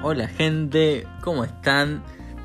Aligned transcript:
Hola 0.00 0.28
gente, 0.28 1.08
¿cómo 1.22 1.42
están? 1.42 2.04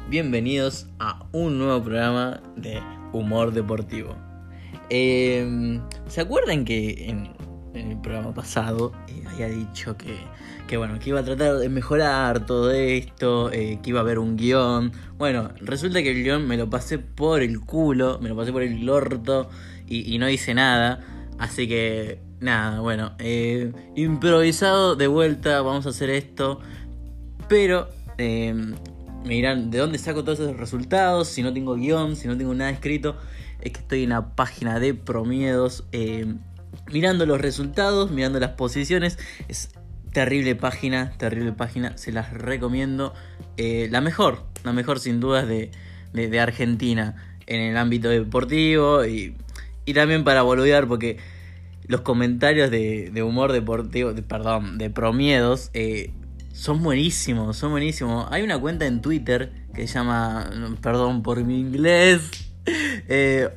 Bienvenidos 0.09 0.87
a 0.97 1.23
un 1.33 1.59
nuevo 1.59 1.83
programa 1.83 2.41
de 2.55 2.81
humor 3.11 3.53
deportivo. 3.53 4.15
Eh, 4.89 5.79
¿Se 6.07 6.21
acuerdan 6.21 6.65
que 6.65 7.09
en, 7.09 7.31
en 7.75 7.91
el 7.91 8.01
programa 8.01 8.33
pasado 8.33 8.91
eh, 9.07 9.23
había 9.31 9.49
dicho 9.49 9.95
que, 9.97 10.17
que, 10.67 10.77
bueno, 10.77 10.97
que 10.97 11.11
iba 11.11 11.19
a 11.19 11.23
tratar 11.23 11.57
de 11.57 11.69
mejorar 11.69 12.43
todo 12.47 12.71
esto, 12.71 13.51
eh, 13.51 13.77
que 13.83 13.91
iba 13.91 13.99
a 13.99 14.01
haber 14.01 14.17
un 14.17 14.35
guion? 14.35 14.91
Bueno, 15.19 15.51
resulta 15.61 16.01
que 16.01 16.09
el 16.09 16.23
guion 16.23 16.47
me 16.47 16.57
lo 16.57 16.71
pasé 16.71 16.97
por 16.97 17.43
el 17.43 17.59
culo, 17.59 18.17
me 18.19 18.29
lo 18.29 18.35
pasé 18.35 18.51
por 18.51 18.63
el 18.63 18.89
orto 18.89 19.47
y, 19.87 20.11
y 20.11 20.17
no 20.17 20.27
hice 20.27 20.55
nada. 20.55 21.05
Así 21.37 21.67
que 21.67 22.19
nada, 22.39 22.79
bueno, 22.79 23.13
eh, 23.19 23.71
improvisado 23.95 24.95
de 24.95 25.07
vuelta, 25.07 25.61
vamos 25.61 25.85
a 25.85 25.89
hacer 25.89 26.09
esto. 26.09 26.59
Pero 27.53 27.87
eh, 28.17 28.51
me 28.51 29.35
dirán, 29.35 29.69
¿de 29.69 29.77
dónde 29.77 29.99
saco 29.99 30.23
todos 30.23 30.39
esos 30.39 30.57
resultados? 30.57 31.27
Si 31.27 31.43
no 31.43 31.53
tengo 31.53 31.75
guion, 31.75 32.15
si 32.15 32.27
no 32.27 32.35
tengo 32.35 32.55
nada 32.55 32.71
escrito. 32.71 33.15
Es 33.61 33.73
que 33.73 33.79
estoy 33.79 34.03
en 34.05 34.09
la 34.09 34.33
página 34.33 34.79
de 34.79 34.95
Promiedos. 34.95 35.83
Eh, 35.91 36.33
mirando 36.91 37.27
los 37.27 37.39
resultados, 37.39 38.09
mirando 38.09 38.39
las 38.39 38.53
posiciones. 38.53 39.19
Es 39.49 39.69
terrible 40.13 40.55
página, 40.55 41.11
terrible 41.19 41.51
página. 41.51 41.95
Se 41.95 42.11
las 42.11 42.33
recomiendo. 42.33 43.13
Eh, 43.57 43.87
la 43.91 44.01
mejor, 44.01 44.47
la 44.63 44.73
mejor 44.73 44.99
sin 44.99 45.19
dudas 45.19 45.47
de, 45.47 45.69
de, 46.11 46.39
Argentina. 46.39 47.37
En 47.45 47.61
el 47.61 47.77
ámbito 47.77 48.09
deportivo. 48.09 49.05
Y, 49.05 49.35
y 49.85 49.93
también 49.93 50.23
para 50.23 50.41
boludear 50.41 50.87
porque 50.87 51.19
los 51.85 52.01
comentarios 52.01 52.71
de, 52.71 53.11
humor 53.23 53.51
deportivo, 53.51 54.11
de, 54.11 54.23
perdón, 54.23 54.79
de 54.79 54.89
promiedos, 54.89 55.69
eh, 55.75 56.13
son 56.53 56.81
buenísimos, 56.83 57.57
son 57.57 57.71
buenísimos. 57.71 58.27
Hay 58.31 58.43
una 58.43 58.59
cuenta 58.59 58.85
en 58.85 59.01
Twitter 59.01 59.51
que 59.73 59.87
se 59.87 59.95
llama, 59.95 60.49
perdón 60.81 61.23
por 61.23 61.43
mi 61.43 61.59
inglés, 61.59 62.21
eh, 62.65 63.49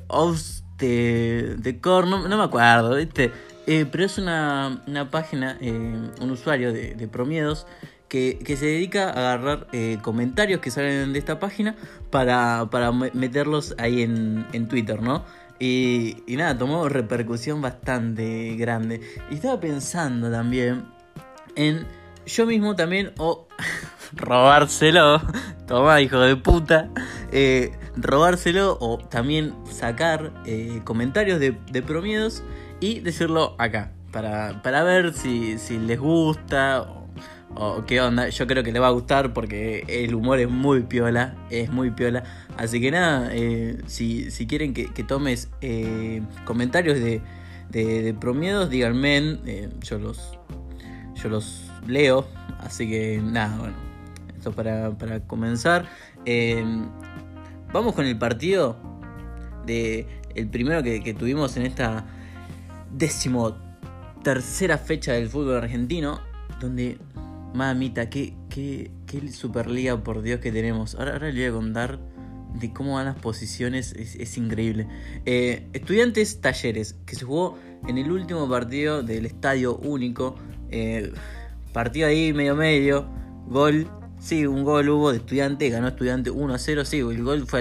de, 0.79 1.57
de 1.59 1.81
Core, 1.81 2.09
no, 2.09 2.27
me 2.27 2.43
acuerdo, 2.43 2.97
¿viste? 2.97 3.31
Eh, 3.67 3.87
pero 3.91 4.05
es 4.05 4.19
una, 4.19 4.83
una 4.87 5.11
página, 5.11 5.59
eh, 5.61 6.11
un 6.21 6.31
usuario 6.31 6.73
de, 6.73 6.95
de 6.95 7.09
promiedos 7.09 7.67
que, 8.09 8.39
que, 8.45 8.57
se 8.57 8.67
dedica 8.67 9.09
a 9.09 9.11
agarrar 9.11 9.67
eh, 9.73 9.99
comentarios 10.03 10.61
que 10.61 10.71
salen 10.71 11.13
de 11.13 11.19
esta 11.19 11.39
página 11.39 11.77
para, 12.11 12.69
para 12.71 12.93
meterlos 12.93 13.75
ahí 13.79 14.03
en, 14.03 14.47
en 14.53 14.69
Twitter, 14.69 15.03
¿no? 15.03 15.25
Y, 15.59 16.23
y, 16.27 16.37
nada, 16.37 16.57
tomó 16.57 16.89
repercusión 16.89 17.61
bastante 17.61 18.55
grande. 18.57 19.01
Y 19.31 19.35
estaba 19.35 19.59
pensando 19.59 20.31
también 20.31 20.85
en 21.57 21.87
yo 22.27 22.47
mismo 22.47 22.75
también, 22.75 23.13
o 23.19 23.47
robárselo, 24.13 25.23
toma 25.67 26.01
hijo 26.01 26.19
de 26.19 26.37
puta, 26.37 26.91
eh, 27.33 27.73
robárselo 27.97 28.77
o 28.81 28.99
también 28.99 29.55
sacar 29.71 30.33
eh, 30.45 30.81
comentarios 30.85 31.41
de, 31.41 31.53
promiedos 31.83 32.43
y 32.81 33.01
decirlo 33.01 33.55
acá, 33.59 33.93
para, 34.11 34.63
para 34.63 34.83
ver 34.83 35.15
si, 35.15 35.59
si 35.59 35.79
les 35.79 35.99
gusta 35.99 36.87
o, 37.55 37.85
qué 37.87 38.01
onda. 38.01 38.29
Yo 38.29 38.47
creo 38.47 38.63
que 38.63 38.73
le 38.73 38.81
va 38.81 38.89
a 38.89 38.91
gustar 38.91 39.33
porque 39.33 39.85
el 39.89 40.15
humor 40.15 40.41
es 40.41 40.51
muy 40.51 40.83
piola, 40.83 41.37
es 41.51 41.71
muy 41.71 41.91
piola. 41.91 42.25
Así 42.57 42.81
que 42.81 42.91
nada, 42.91 43.31
eh, 43.33 43.79
si, 43.87 44.31
si, 44.31 44.47
quieren 44.47 44.75
que, 44.75 44.93
que 44.93 45.05
tomes 45.05 45.49
comentarios 46.45 46.99
de, 46.99 47.23
de, 47.71 48.03
de, 48.03 48.15
promiedos, 48.15 48.69
díganme, 48.69 49.39
yo 49.81 49.99
los... 49.99 50.39
Yo 51.23 51.31
los 51.31 51.66
leo. 51.87 52.27
Así 52.61 52.89
que 52.89 53.21
nada, 53.23 53.59
bueno. 53.59 53.77
Esto 54.37 54.53
para, 54.53 54.91
para 54.97 55.21
comenzar. 55.21 55.87
Eh, 56.25 56.65
vamos 57.73 57.95
con 57.95 58.07
el 58.07 58.19
partido. 58.19 58.77
De 59.67 60.07
el 60.35 60.49
primero 60.49 60.83
que, 60.83 61.15
tuvimos 61.15 61.57
en 61.57 61.67
esta 61.67 62.07
décimo 62.93 63.57
tercera 64.23 64.79
fecha 64.79 65.13
del 65.13 65.29
fútbol 65.29 65.57
argentino. 65.57 66.21
Donde, 66.61 66.99
mamita, 67.55 68.09
qué, 68.09 68.35
qué, 68.49 68.91
qué 69.07 69.29
Superliga 69.29 70.03
por 70.03 70.23
Dios 70.23 70.41
que 70.41 70.53
tenemos. 70.53 70.95
Ahora, 70.95 71.13
ahora 71.13 71.31
le 71.31 71.41
voy 71.41 71.45
a 71.45 71.53
contar 71.53 71.99
de 72.55 72.73
cómo 72.73 72.95
van 72.95 73.07
las 73.07 73.17
posiciones. 73.17 73.93
Es, 73.93 74.15
es 74.15 74.37
increíble. 74.39 74.87
Eh, 75.25 75.69
estudiantes 75.73 76.41
Talleres, 76.41 76.95
que 77.07 77.17
se 77.17 77.25
jugó 77.25 77.59
en 77.87 77.99
el 77.99 78.11
último 78.11 78.49
partido 78.49 79.03
del 79.03 79.27
Estadio 79.27 79.77
Único. 79.77 80.37
Eh, 80.71 81.13
partido 81.73 82.09
ahí 82.09 82.33
medio 82.33 82.57
medio, 82.57 83.07
gol, 83.47 83.89
sí, 84.19 84.47
un 84.47 84.65
gol 84.65 84.89
hubo 84.89 85.13
de 85.13 85.19
estudiante, 85.19 85.69
ganó 85.71 85.89
estudiante 85.89 86.31
1 86.31 86.55
a 86.55 86.59
0, 86.59 86.85
sí, 86.85 86.99
el 86.99 87.23
gol 87.23 87.47
fue 87.47 87.61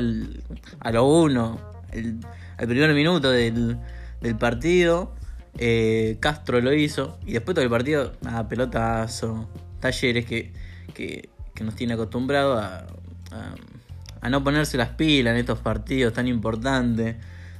a 0.79 0.91
lo 0.91 1.05
1, 1.05 1.59
el, 1.91 2.19
al 2.57 2.67
primer 2.67 2.93
minuto 2.93 3.31
del, 3.31 3.77
del 4.21 4.37
partido, 4.37 5.13
eh, 5.57 6.17
Castro 6.19 6.59
lo 6.61 6.73
hizo, 6.73 7.17
y 7.25 7.33
después 7.33 7.55
todo 7.55 7.63
el 7.63 7.71
partido, 7.71 8.13
nada, 8.21 8.47
pelotazo, 8.47 9.49
talleres 9.79 10.25
que, 10.25 10.51
que, 10.93 11.29
que 11.53 11.63
nos 11.63 11.75
tiene 11.75 11.93
acostumbrado 11.93 12.57
a, 12.57 12.87
a, 14.21 14.29
no 14.29 14.43
ponerse 14.43 14.77
las 14.77 14.89
pilas 14.89 15.33
en 15.33 15.39
estos 15.39 15.59
partidos 15.59 16.13
tan 16.13 16.27
importantes, 16.27 17.15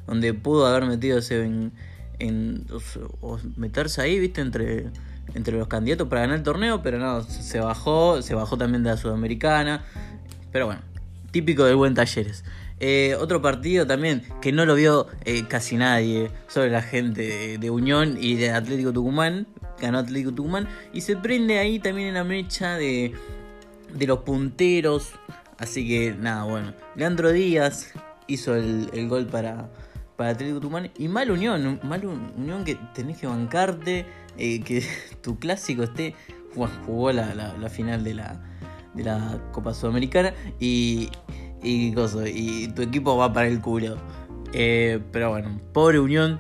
donde 0.08 0.34
pudo 0.34 0.66
haber 0.68 0.86
metido 0.86 1.20
en, 1.30 1.72
en 2.20 2.66
o, 2.72 3.34
o 3.34 3.40
meterse 3.56 4.02
ahí, 4.02 4.20
viste, 4.20 4.42
entre 4.42 4.92
entre 5.34 5.58
los 5.58 5.68
candidatos 5.68 6.08
para 6.08 6.22
ganar 6.22 6.38
el 6.38 6.44
torneo, 6.44 6.82
pero 6.82 7.00
no, 7.00 7.24
se 7.24 7.60
bajó, 7.60 8.22
se 8.22 8.36
bajó 8.36 8.58
también 8.58 8.84
de 8.84 8.92
la 8.92 8.98
Sudamericana. 8.98 9.84
Pero 10.52 10.68
bueno, 10.68 10.82
típico 11.32 11.66
del 11.66 11.76
buen 11.76 11.94
Talleres. 11.94 12.44
Eh, 12.80 13.16
otro 13.20 13.42
partido 13.42 13.88
también 13.88 14.24
que 14.42 14.52
no 14.52 14.66
lo 14.66 14.76
vio 14.76 15.08
eh, 15.24 15.46
casi 15.48 15.78
nadie 15.78 16.30
sobre 16.48 16.70
la 16.70 16.82
gente 16.82 17.58
de, 17.58 17.70
Unión 17.70 18.18
y 18.20 18.36
de 18.36 18.52
Atlético 18.52 18.94
Tucumán. 18.94 19.48
Ganó 19.82 20.00
Atlético 20.00 20.34
Tucumán 20.34 20.68
y 20.94 21.02
se 21.02 21.18
prende 21.18 21.58
ahí 21.58 21.80
también 21.80 22.10
en 22.10 22.14
la 22.14 22.24
mecha 22.24 22.78
de, 22.78 23.14
de 23.94 24.08
los 24.08 24.20
punteros. 24.20 25.12
Así 25.58 25.88
que 25.88 26.16
nada, 26.18 26.44
bueno. 26.44 26.74
Leandro 26.96 27.32
Díaz 27.32 27.94
hizo 28.28 28.56
el, 28.56 28.90
el 28.94 29.08
gol 29.08 29.26
para, 29.26 29.70
para 30.16 30.32
Atlético 30.32 30.60
Tucumán. 30.60 30.92
Y 30.98 31.08
mal 31.08 31.32
Unión, 31.32 31.80
mal 31.84 32.06
Unión 32.06 32.64
que 32.64 32.78
tenés 32.94 33.18
que 33.18 33.28
bancarte 33.28 34.06
eh, 34.38 34.62
que 34.62 34.84
tu 35.22 35.40
clásico 35.40 35.84
esté. 35.84 36.16
Bueno, 36.56 36.74
jugó 36.86 37.12
la, 37.12 37.34
la, 37.34 37.70
final 37.70 38.04
de 38.04 38.14
la, 38.14 38.42
de 38.94 39.04
la 39.04 39.42
Copa 39.52 39.74
Sudamericana 39.74 40.34
y, 40.60 41.10
y, 41.62 41.94
cosa, 41.94 42.28
y 42.30 42.70
tu 42.70 42.82
equipo 42.82 43.18
va 43.18 43.34
para 43.34 43.48
el 43.48 43.60
culo. 43.60 43.98
Eh, 44.54 45.02
pero 45.12 45.32
bueno, 45.32 45.60
pobre 45.74 46.00
Unión 46.00 46.40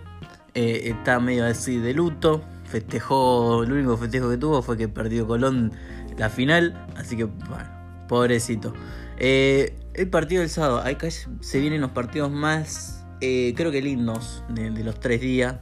eh, 0.53 0.83
está 0.85 1.19
medio 1.19 1.45
así 1.45 1.77
de 1.77 1.93
luto. 1.93 2.41
Festejó, 2.63 3.63
el 3.63 3.71
único 3.71 3.97
festejo 3.97 4.29
que 4.29 4.37
tuvo 4.37 4.61
fue 4.61 4.77
que 4.77 4.87
perdió 4.87 5.27
Colón 5.27 5.73
la 6.17 6.29
final. 6.29 6.87
Así 6.95 7.17
que, 7.17 7.25
bueno, 7.25 7.69
pobrecito. 8.07 8.73
El 9.17 10.09
partido 10.09 10.41
del 10.41 10.49
sábado, 10.49 10.79
acá 10.79 11.09
se 11.11 11.59
vienen 11.59 11.81
los 11.81 11.91
partidos 11.91 12.31
más, 12.31 13.05
creo 13.19 13.71
que 13.71 13.81
lindos 13.81 14.43
de, 14.49 14.71
de 14.71 14.83
los 14.83 14.99
tres 14.99 15.19
días. 15.19 15.57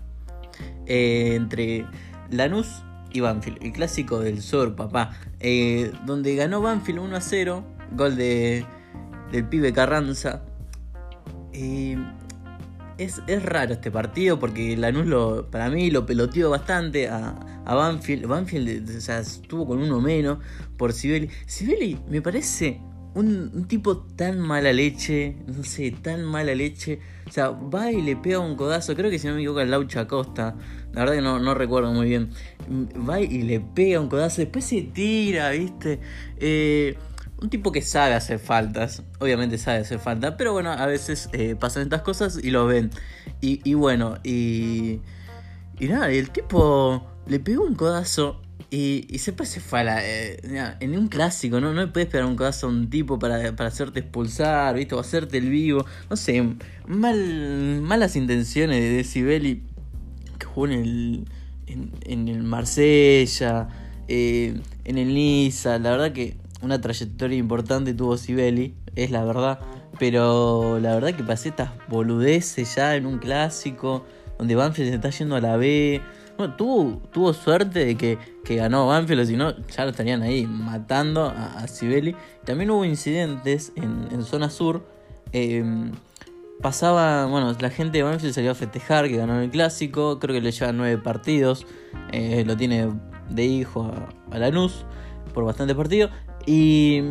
entre 0.85 1.85
Lanús 2.33 2.83
y 3.11 3.19
Banfield, 3.19 3.59
el 3.61 3.71
clásico 3.71 4.19
del 4.19 4.41
sur, 4.41 4.75
papá. 4.75 5.11
Eh, 5.39 5.91
donde 6.05 6.35
ganó 6.35 6.61
Banfield 6.61 6.99
1 6.99 7.15
a 7.15 7.21
0, 7.21 7.63
gol 7.91 8.15
de, 8.15 8.65
del 9.31 9.47
pibe 9.47 9.71
Carranza. 9.73 10.43
Eh, 11.53 11.97
es, 12.97 13.21
es, 13.27 13.43
raro 13.43 13.73
este 13.73 13.91
partido 13.91 14.39
porque 14.39 14.75
Lanús 14.77 15.05
lo, 15.05 15.49
para 15.49 15.69
mí 15.69 15.91
lo 15.91 16.05
peloteó 16.05 16.49
bastante 16.49 17.07
a, 17.07 17.35
a 17.65 17.75
Banfield. 17.75 18.25
Banfield 18.27 18.89
estuvo 18.89 19.67
con 19.67 19.81
uno 19.81 20.01
menos 20.01 20.39
por 20.77 20.93
Sibeli. 20.93 21.29
Sibeli 21.45 21.99
me 22.09 22.21
parece 22.21 22.81
un, 23.15 23.65
tipo 23.67 23.97
tan 23.97 24.39
mala 24.39 24.73
leche, 24.73 25.35
no 25.47 25.63
sé, 25.63 25.91
tan 25.91 26.23
mala 26.23 26.55
leche. 26.55 26.99
O 27.27 27.31
sea, 27.31 27.49
va 27.49 27.91
y 27.91 28.01
le 28.01 28.15
pega 28.15 28.39
un 28.39 28.55
codazo, 28.55 28.95
creo 28.95 29.09
que 29.09 29.19
si 29.19 29.27
no 29.27 29.33
me 29.33 29.39
equivoco 29.39 29.61
es 29.61 29.69
Laucha 29.69 30.07
Costa. 30.07 30.55
La 30.93 31.01
verdad 31.01 31.15
que 31.15 31.21
no, 31.21 31.39
no, 31.39 31.53
recuerdo 31.53 31.91
muy 31.93 32.07
bien. 32.07 32.31
Va 33.07 33.21
y 33.21 33.43
le 33.43 33.59
pega 33.59 33.99
un 33.99 34.09
codazo, 34.09 34.41
después 34.41 34.65
se 34.65 34.81
tira, 34.81 35.51
¿viste? 35.51 35.99
Eh, 36.37 36.97
un 37.41 37.49
tipo 37.49 37.71
que 37.71 37.81
sabe 37.81 38.13
hacer 38.13 38.39
faltas, 38.39 39.03
obviamente 39.19 39.57
sabe 39.57 39.79
hacer 39.79 39.99
faltas, 39.99 40.35
pero 40.37 40.53
bueno, 40.53 40.71
a 40.71 40.85
veces 40.85 41.29
eh, 41.33 41.55
pasan 41.59 41.83
estas 41.83 42.01
cosas 42.01 42.39
y 42.41 42.51
lo 42.51 42.65
ven. 42.65 42.89
Y, 43.41 43.59
y 43.69 43.73
bueno, 43.73 44.17
y, 44.23 45.01
y 45.79 45.87
nada, 45.87 46.09
el 46.09 46.29
tipo 46.29 47.05
le 47.27 47.39
pegó 47.39 47.63
un 47.65 47.75
codazo 47.75 48.41
y, 48.73 49.05
y 49.07 49.19
se 49.19 49.33
fue 49.33 49.81
a 49.81 49.83
la, 49.83 49.99
eh, 50.03 50.75
en 50.79 50.97
un 50.97 51.07
clásico, 51.07 51.61
¿no? 51.61 51.75
No 51.75 51.93
puedes 51.93 52.09
pegar 52.09 52.25
un 52.25 52.35
codazo 52.35 52.65
a 52.65 52.69
un 52.71 52.89
tipo 52.89 53.19
para, 53.19 53.55
para 53.55 53.67
hacerte 53.67 53.99
expulsar, 53.99 54.73
¿viste? 54.73 54.95
O 54.95 54.99
hacerte 54.99 55.37
el 55.37 55.47
vivo. 55.51 55.85
No 56.09 56.15
sé, 56.15 56.43
mal, 56.87 57.81
malas 57.83 58.15
intenciones 58.15 58.81
de 58.81 58.89
Decibeli 58.89 59.61
que 60.39 60.47
jugó 60.47 60.65
en 60.65 60.71
el, 60.71 61.25
en, 61.67 61.91
en 62.01 62.27
el 62.27 62.41
Marsella, 62.41 63.67
eh, 64.07 64.59
en 64.85 64.97
el 64.97 65.13
Niza. 65.13 65.77
La 65.77 65.91
verdad 65.91 66.11
que 66.11 66.35
una 66.63 66.81
trayectoria 66.81 67.37
importante 67.37 67.93
tuvo 67.93 68.17
Sibeli, 68.17 68.73
es 68.95 69.11
la 69.11 69.23
verdad. 69.23 69.59
Pero 69.99 70.79
la 70.79 70.95
verdad 70.95 71.13
que 71.13 71.23
pasé 71.23 71.49
estas 71.49 71.69
boludeces 71.89 72.73
ya 72.73 72.95
en 72.95 73.05
un 73.05 73.19
clásico, 73.19 74.03
donde 74.39 74.55
Banfield 74.55 74.89
se 74.89 74.95
está 74.95 75.11
yendo 75.11 75.35
a 75.35 75.41
la 75.41 75.57
B. 75.57 76.01
Bueno, 76.37 76.55
tuvo, 76.55 77.33
suerte 77.33 77.85
de 77.85 77.95
que, 77.95 78.17
ganó 78.55 78.87
Banfield, 78.87 79.27
si 79.27 79.35
no, 79.35 79.55
ya 79.67 79.83
lo 79.83 79.91
estarían 79.91 80.21
ahí 80.21 80.47
matando 80.47 81.25
a, 81.25 81.59
a 81.59 81.67
Sibeli. 81.67 82.15
También 82.43 82.71
hubo 82.71 82.85
incidentes 82.85 83.71
en, 83.75 84.23
zona 84.23 84.49
sur. 84.49 84.85
Em, 85.31 85.91
pasaba, 86.61 87.25
bueno, 87.25 87.55
la 87.59 87.69
gente 87.69 87.99
de 87.99 88.03
Banfield 88.03 88.33
salió 88.33 88.51
a 88.51 88.55
festejar 88.55 89.07
que 89.07 89.17
ganó 89.17 89.39
el 89.39 89.49
clásico. 89.49 90.19
Creo 90.19 90.33
que 90.33 90.41
le 90.41 90.51
llevan 90.51 90.77
nueve 90.77 90.97
partidos. 91.01 91.67
Eh, 92.11 92.43
lo 92.45 92.57
tiene 92.57 92.89
de 93.29 93.45
hijo 93.45 93.83
a, 93.83 94.35
a 94.35 94.39
Lanús 94.39 94.85
por 95.33 95.43
bastante 95.43 95.75
partido. 95.75 96.09
Y, 96.45 97.01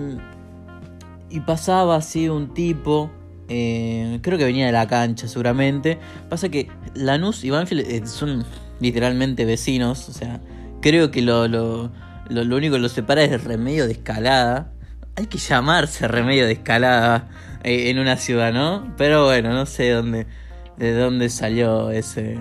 y 1.30 1.40
pasaba 1.40 1.96
así 1.96 2.28
un 2.28 2.52
tipo, 2.54 3.10
eh, 3.48 4.18
creo 4.22 4.38
que 4.38 4.44
venía 4.44 4.66
de 4.66 4.72
la 4.72 4.86
cancha 4.86 5.28
seguramente. 5.28 5.98
Pasa 6.28 6.48
que 6.48 6.68
Lanús 6.94 7.44
y 7.44 7.50
Banfield 7.50 7.86
eh, 7.86 8.06
son 8.06 8.44
literalmente 8.82 9.44
vecinos, 9.44 10.08
o 10.08 10.12
sea, 10.12 10.40
creo 10.80 11.10
que 11.10 11.22
lo, 11.22 11.48
lo, 11.48 11.90
lo, 12.28 12.56
único 12.56 12.74
que 12.74 12.80
los 12.80 12.92
separa 12.92 13.22
es 13.22 13.32
el 13.32 13.40
remedio 13.40 13.86
de 13.86 13.92
escalada. 13.92 14.72
Hay 15.16 15.26
que 15.26 15.38
llamarse 15.38 16.08
remedio 16.08 16.46
de 16.46 16.52
escalada 16.52 17.28
eh, 17.62 17.90
en 17.90 17.98
una 17.98 18.16
ciudad, 18.16 18.52
¿no? 18.52 18.92
Pero 18.96 19.24
bueno, 19.24 19.52
no 19.52 19.66
sé 19.66 19.90
dónde, 19.90 20.26
de 20.76 20.94
dónde 20.94 21.30
salió 21.30 21.90
ese 21.90 22.36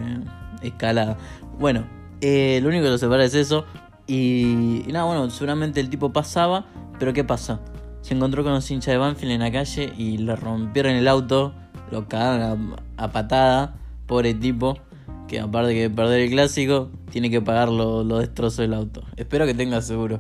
escalada. 0.61 1.17
Bueno, 1.59 1.85
lo 2.21 2.67
único 2.67 2.83
que 2.83 2.89
los 2.89 2.99
separa 2.99 3.23
es 3.23 3.35
eso. 3.35 3.65
Y, 4.07 4.83
nada, 4.87 5.05
bueno, 5.05 5.29
seguramente 5.29 5.79
el 5.79 5.89
tipo 5.89 6.11
pasaba, 6.11 6.65
pero 6.99 7.13
¿qué 7.13 7.23
pasa? 7.23 7.61
Se 8.01 8.13
encontró 8.13 8.43
con 8.43 8.51
los 8.53 8.69
hinchas 8.69 8.93
de 8.93 8.97
Banfield 8.97 9.31
en 9.31 9.39
la 9.39 9.51
calle 9.51 9.93
y 9.97 10.17
le 10.17 10.35
rompieron 10.35 10.93
el 10.93 11.07
auto, 11.07 11.53
lo 11.91 12.07
cagaron 12.07 12.75
a, 12.97 13.11
patada, 13.11 13.75
pobre 14.07 14.33
tipo, 14.33 14.79
que 15.31 15.39
aparte 15.39 15.73
de 15.73 15.89
perder 15.89 16.19
el 16.19 16.29
clásico, 16.29 16.91
tiene 17.09 17.29
que 17.29 17.39
pagar 17.39 17.69
los 17.69 18.05
lo 18.05 18.19
destrozos 18.19 18.57
del 18.57 18.73
auto. 18.73 19.05
Espero 19.15 19.45
que 19.45 19.53
tenga 19.53 19.81
seguro. 19.81 20.19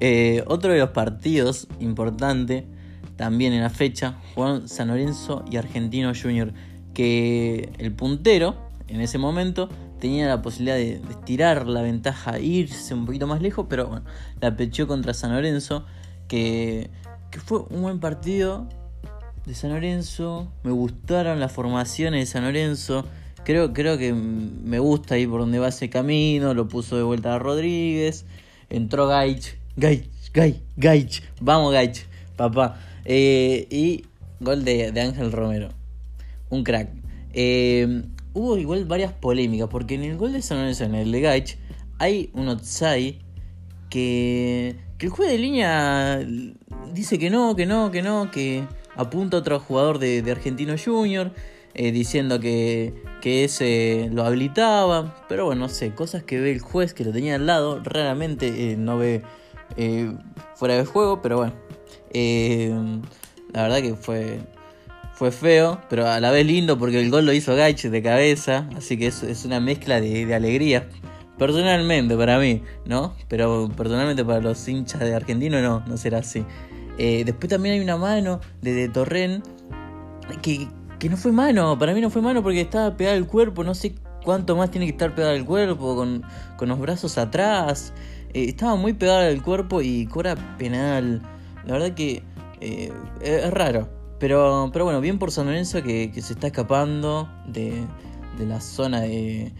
Eh, 0.00 0.44
otro 0.48 0.70
de 0.70 0.78
los 0.78 0.90
partidos 0.90 1.66
importante, 1.78 2.66
también 3.16 3.54
en 3.54 3.62
la 3.62 3.70
fecha, 3.70 4.16
jugaron 4.34 4.68
San 4.68 4.88
Lorenzo 4.88 5.46
y 5.50 5.56
Argentino 5.56 6.12
Junior, 6.14 6.52
que 6.92 7.72
el 7.78 7.92
puntero 7.92 8.54
en 8.88 9.00
ese 9.00 9.16
momento 9.16 9.70
tenía 9.98 10.28
la 10.28 10.42
posibilidad 10.42 10.76
de, 10.76 11.00
estirar 11.08 11.66
la 11.66 11.80
ventaja, 11.80 12.38
irse 12.38 12.92
un 12.92 13.06
poquito 13.06 13.26
más 13.26 13.40
lejos, 13.40 13.64
pero 13.66 13.86
bueno, 13.86 14.04
la 14.42 14.56
pechó 14.56 14.86
contra 14.86 15.14
San 15.14 15.32
Lorenzo, 15.32 15.86
que, 16.28 16.90
fue 17.46 17.60
un 17.70 17.80
buen 17.80 17.98
partido 17.98 18.68
de 19.46 19.54
San 19.54 19.70
Lorenzo. 19.70 20.52
Me 20.64 20.70
gustaron 20.70 21.40
las 21.40 21.50
formaciones 21.50 22.20
de 22.20 22.26
San 22.26 22.44
Lorenzo. 22.44 23.06
Creo, 23.44 23.72
creo 23.72 23.98
que 23.98 24.12
me 24.12 24.78
gusta 24.78 25.14
ahí 25.14 25.26
por 25.26 25.40
donde 25.40 25.58
va 25.58 25.68
ese 25.68 25.90
camino. 25.90 26.54
Lo 26.54 26.68
puso 26.68 26.96
de 26.96 27.02
vuelta 27.02 27.34
a 27.34 27.38
Rodríguez. 27.38 28.24
Entró 28.68 29.06
Gaich. 29.06 29.56
Gaich, 29.76 30.08
Gaich, 30.32 30.60
Gaich. 30.76 31.22
Vamos, 31.40 31.72
Gaich, 31.72 32.06
papá. 32.36 32.80
Eh, 33.04 33.66
y 33.70 34.04
gol 34.40 34.64
de, 34.64 34.92
de, 34.92 35.00
Ángel 35.00 35.32
Romero. 35.32 35.70
Un 36.48 36.64
crack. 36.64 36.90
Eh, 37.32 38.02
hubo 38.32 38.56
igual 38.56 38.84
varias 38.84 39.12
polémicas, 39.12 39.68
porque 39.68 39.94
en 39.94 40.04
el 40.04 40.16
gol 40.16 40.32
de 40.32 40.42
San 40.42 40.58
Lorenzo, 40.58 40.84
en 40.84 40.94
el 40.94 41.10
de 41.10 41.20
Gaich, 41.20 41.58
hay 41.98 42.30
un 42.34 42.48
Otsai 42.48 43.18
que, 43.88 44.76
que 44.98 45.06
el 45.06 45.12
juez 45.12 45.30
de 45.30 45.38
línea 45.38 46.20
dice 46.92 47.18
que 47.18 47.30
no, 47.30 47.56
que 47.56 47.66
no, 47.66 47.90
que 47.90 48.02
no, 48.02 48.30
que 48.30 48.64
apunta 48.96 49.36
a 49.36 49.40
otro 49.40 49.60
jugador 49.60 49.98
de, 49.98 50.24
Argentino 50.30 50.74
Junior, 50.82 51.32
eh, 51.74 51.92
diciendo 51.92 52.40
que, 52.40 52.92
que 53.20 53.44
ese 53.44 54.08
lo 54.12 54.24
habilitaba, 54.24 55.24
pero 55.28 55.46
bueno, 55.46 55.62
no 55.62 55.68
sé, 55.68 55.94
cosas 55.94 56.24
que 56.24 56.40
ve 56.40 56.50
el 56.50 56.60
juez 56.60 56.94
que 56.94 57.04
lo 57.04 57.12
tenía 57.12 57.36
al 57.36 57.46
lado, 57.46 57.80
raramente 57.84 58.72
eh, 58.72 58.76
no 58.76 58.98
ve 58.98 59.22
eh, 59.76 60.12
fuera 60.56 60.74
de 60.74 60.84
juego, 60.84 61.22
pero 61.22 61.36
bueno, 61.36 61.52
la 63.52 63.62
verdad 63.62 63.82
que 63.82 63.94
fue 63.94 64.40
fue 65.14 65.30
feo, 65.30 65.80
pero 65.90 66.08
a 66.08 66.18
la 66.18 66.30
vez 66.30 66.46
lindo 66.46 66.78
porque 66.78 66.98
el 66.98 67.10
gol 67.10 67.26
lo 67.26 67.32
hizo 67.32 67.54
Gaich 67.54 67.82
de 67.82 68.02
cabeza, 68.02 68.68
así 68.74 68.96
que 68.96 69.06
es, 69.08 69.22
es 69.22 69.44
una 69.44 69.60
mezcla 69.60 70.00
de, 70.00 70.34
alegría. 70.34 70.88
Personalmente 71.38 72.16
para 72.16 72.38
mí, 72.38 72.62
¿no? 72.86 73.14
Pero 73.28 73.70
personalmente 73.76 74.24
para 74.24 74.40
los 74.40 74.66
hinchas 74.66 75.00
de 75.00 75.14
Argentino 75.14 75.60
no, 75.60 75.84
no 75.86 75.96
será 75.96 76.18
así. 76.18 76.44
Después 76.98 77.48
también 77.48 77.76
hay 77.76 77.80
una 77.80 77.96
mano 77.96 78.40
de, 78.60 78.74
de 78.74 78.90
que, 80.42 80.68
que, 81.00 81.08
no 81.08 81.16
fue 81.16 81.32
mano, 81.32 81.76
para 81.78 81.94
mí 81.94 82.00
no 82.00 82.10
fue 82.10 82.22
mano 82.22 82.42
porque 82.42 82.60
estaba 82.60 82.96
pegado 82.96 83.16
al 83.16 83.26
cuerpo, 83.26 83.64
no 83.64 83.74
sé 83.74 83.94
cuánto 84.24 84.54
más 84.56 84.70
tiene 84.70 84.86
que 84.86 84.92
estar 84.92 85.14
pegado 85.14 85.34
al 85.34 85.44
cuerpo, 85.44 85.96
con, 85.96 86.22
con 86.56 86.68
los 86.68 86.78
brazos 86.78 87.18
atrás. 87.18 87.92
Eh, 88.32 88.44
estaba 88.48 88.76
muy 88.76 88.92
pegado 88.92 89.28
al 89.28 89.42
cuerpo 89.42 89.82
y 89.82 90.06
cora 90.06 90.36
penal. 90.58 91.22
La 91.64 91.72
verdad 91.72 91.94
que 91.94 92.22
eh, 92.60 92.92
es 93.20 93.50
raro. 93.50 93.88
Pero, 94.18 94.68
pero 94.72 94.84
bueno, 94.84 95.00
bien 95.00 95.18
por 95.18 95.32
San 95.32 95.46
Lorenzo 95.46 95.82
que, 95.82 96.12
se 96.20 96.34
está 96.34 96.48
escapando 96.48 97.28
de, 97.46 97.86
la 98.38 98.60
zona 98.60 99.00
de, 99.00 99.50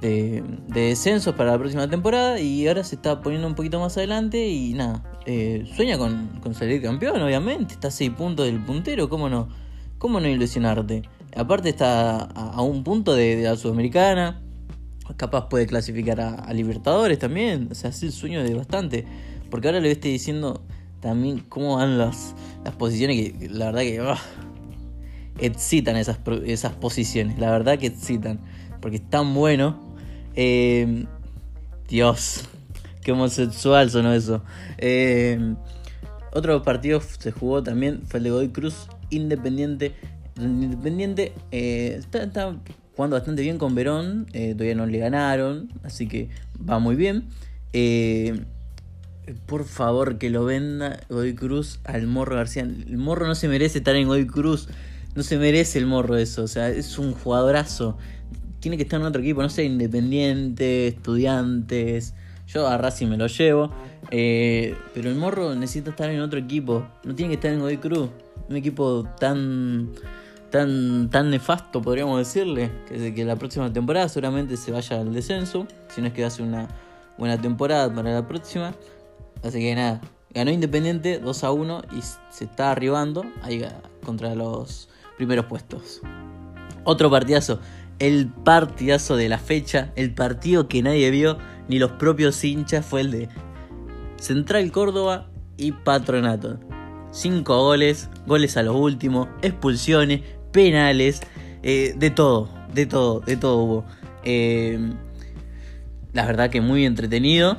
de, 0.00 0.42
descensos 0.66 1.36
para 1.36 1.52
la 1.52 1.58
próxima 1.58 1.88
temporada 1.88 2.40
y 2.40 2.66
ahora 2.66 2.82
se 2.82 2.96
está 2.96 3.22
poniendo 3.22 3.46
un 3.46 3.54
poquito 3.54 3.78
más 3.78 3.96
adelante 3.96 4.48
y 4.48 4.74
nada, 4.74 5.04
eh, 5.24 5.64
sueña 5.76 5.98
con, 5.98 6.40
salir 6.52 6.82
campeón, 6.82 7.22
obviamente, 7.22 7.74
está 7.74 7.88
a 7.88 7.92
6 7.92 8.10
puntos 8.10 8.46
del 8.46 8.60
puntero, 8.64 9.08
¿cómo 9.08 9.28
no, 9.28 9.48
cómo 9.98 10.20
no 10.20 10.28
ilusionarte? 10.28 11.02
Aparte 11.36 11.68
está 11.68 12.18
a, 12.20 12.62
un 12.62 12.82
punto 12.82 13.14
de, 13.14 13.42
la 13.42 13.56
Sudamericana, 13.56 14.40
capaz 15.16 15.48
puede 15.48 15.66
clasificar 15.66 16.20
a, 16.20 16.52
Libertadores 16.52 17.18
también, 17.18 17.68
o 17.70 17.74
sea, 17.74 17.90
es 17.90 18.02
el 18.02 18.12
sueño 18.12 18.42
de 18.42 18.54
bastante, 18.54 19.04
porque 19.50 19.68
ahora 19.68 19.80
le 19.80 19.90
estoy 19.90 20.12
diciendo 20.12 20.62
también 21.00 21.40
cómo 21.40 21.76
van 21.76 21.98
las, 21.98 22.34
las 22.64 22.74
posiciones 22.74 23.16
que 23.16 23.48
la 23.50 23.66
verdad 23.66 23.80
que 23.82 24.00
ah, 24.00 24.18
excitan 25.38 25.96
esas, 25.96 26.18
esas 26.46 26.72
posiciones, 26.72 27.38
la 27.38 27.50
verdad 27.50 27.78
que 27.78 27.86
excitan, 27.86 28.40
porque 28.80 28.96
es 28.96 29.10
tan 29.10 29.34
bueno. 29.34 29.94
Eh, 30.34 31.06
Dios, 31.88 32.48
qué 33.02 33.12
homosexual 33.12 33.90
sonó 33.90 34.12
eso. 34.12 34.42
Eh, 34.78 35.54
otro 36.32 36.62
partido 36.62 37.00
se 37.00 37.30
jugó 37.30 37.62
también 37.62 38.02
fue 38.06 38.18
el 38.18 38.24
de 38.24 38.30
Godoy 38.30 38.48
Cruz 38.48 38.88
Independiente. 39.10 39.94
Independiente 40.38 41.32
eh, 41.50 41.98
está, 41.98 42.56
jugando 42.94 43.16
bastante 43.16 43.42
bien 43.42 43.58
con 43.58 43.74
Verón, 43.74 44.26
todavía 44.26 44.74
no 44.74 44.86
le 44.86 44.98
ganaron, 44.98 45.68
así 45.82 46.06
que 46.06 46.28
va 46.68 46.78
muy 46.78 46.96
bien. 46.96 47.24
Por 49.46 49.64
favor, 49.64 50.18
que 50.18 50.30
lo 50.30 50.44
venda 50.44 51.00
Godoy 51.08 51.34
Cruz 51.34 51.80
al 51.84 52.06
Morro 52.06 52.36
García. 52.36 52.62
El 52.62 52.96
Morro 52.96 53.26
no 53.26 53.34
se 53.34 53.48
merece 53.48 53.78
estar 53.78 53.96
en 53.96 54.06
Godoy 54.06 54.26
Cruz. 54.26 54.68
No 55.16 55.22
se 55.24 55.36
merece 55.36 55.78
el 55.78 55.86
Morro 55.86 56.16
eso. 56.16 56.44
O 56.44 56.48
sea, 56.48 56.68
es 56.68 56.96
un 56.98 57.12
jugadorazo. 57.12 57.98
Tiene 58.60 58.76
que 58.76 58.84
estar 58.84 59.00
en 59.00 59.06
otro 59.06 59.20
equipo. 59.20 59.42
No 59.42 59.48
sé, 59.48 59.64
Independiente, 59.64 60.86
Estudiantes. 60.86 62.14
Yo 62.46 62.68
a 62.68 62.78
Racing 62.78 63.08
me 63.08 63.16
lo 63.16 63.26
llevo. 63.26 63.72
Eh, 64.12 64.76
pero 64.94 65.10
el 65.10 65.16
Morro 65.16 65.56
necesita 65.56 65.90
estar 65.90 66.08
en 66.08 66.20
otro 66.20 66.38
equipo. 66.38 66.86
No 67.02 67.16
tiene 67.16 67.30
que 67.30 67.34
estar 67.34 67.52
en 67.52 67.58
Godoy 67.58 67.78
Cruz. 67.78 68.10
Un 68.48 68.56
equipo 68.56 69.04
tan 69.18 69.90
tan, 70.50 71.10
tan 71.10 71.30
nefasto, 71.30 71.82
podríamos 71.82 72.18
decirle, 72.18 72.70
que, 72.88 73.14
que 73.14 73.24
la 73.24 73.36
próxima 73.36 73.72
temporada 73.72 74.08
seguramente 74.08 74.56
se 74.56 74.72
vaya 74.72 75.00
al 75.00 75.12
descenso, 75.12 75.66
si 75.88 76.00
no 76.00 76.08
es 76.08 76.12
que 76.12 76.24
hace 76.24 76.42
una 76.42 76.68
buena 77.18 77.40
temporada 77.40 77.92
para 77.92 78.12
la 78.12 78.26
próxima. 78.26 78.74
Así 79.42 79.60
que 79.60 79.74
nada, 79.74 80.00
ganó 80.32 80.50
Independiente 80.50 81.18
2 81.18 81.44
a 81.44 81.52
1 81.52 81.82
y 81.96 82.02
se 82.30 82.44
está 82.44 82.70
arribando 82.70 83.24
ahí 83.42 83.64
contra 84.04 84.34
los 84.34 84.88
primeros 85.16 85.46
puestos. 85.46 86.00
Otro 86.84 87.10
partidazo, 87.10 87.60
el 87.98 88.28
partidazo 88.28 89.16
de 89.16 89.28
la 89.28 89.38
fecha, 89.38 89.92
el 89.96 90.14
partido 90.14 90.68
que 90.68 90.82
nadie 90.82 91.10
vio, 91.10 91.38
ni 91.68 91.78
los 91.78 91.92
propios 91.92 92.42
hinchas, 92.44 92.86
fue 92.86 93.00
el 93.00 93.10
de 93.10 93.28
Central 94.16 94.70
Córdoba 94.70 95.28
y 95.56 95.72
Patronato. 95.72 96.60
Cinco 97.16 97.56
goles, 97.62 98.10
goles 98.26 98.58
a 98.58 98.62
los 98.62 98.76
últimos, 98.76 99.28
expulsiones, 99.40 100.20
penales, 100.52 101.22
eh, 101.62 101.94
de 101.96 102.10
todo, 102.10 102.50
de 102.74 102.84
todo, 102.84 103.20
de 103.20 103.38
todo 103.38 103.56
hubo. 103.56 103.84
Eh, 104.22 104.78
la 106.12 106.26
verdad 106.26 106.50
que 106.50 106.60
muy 106.60 106.84
entretenido 106.84 107.56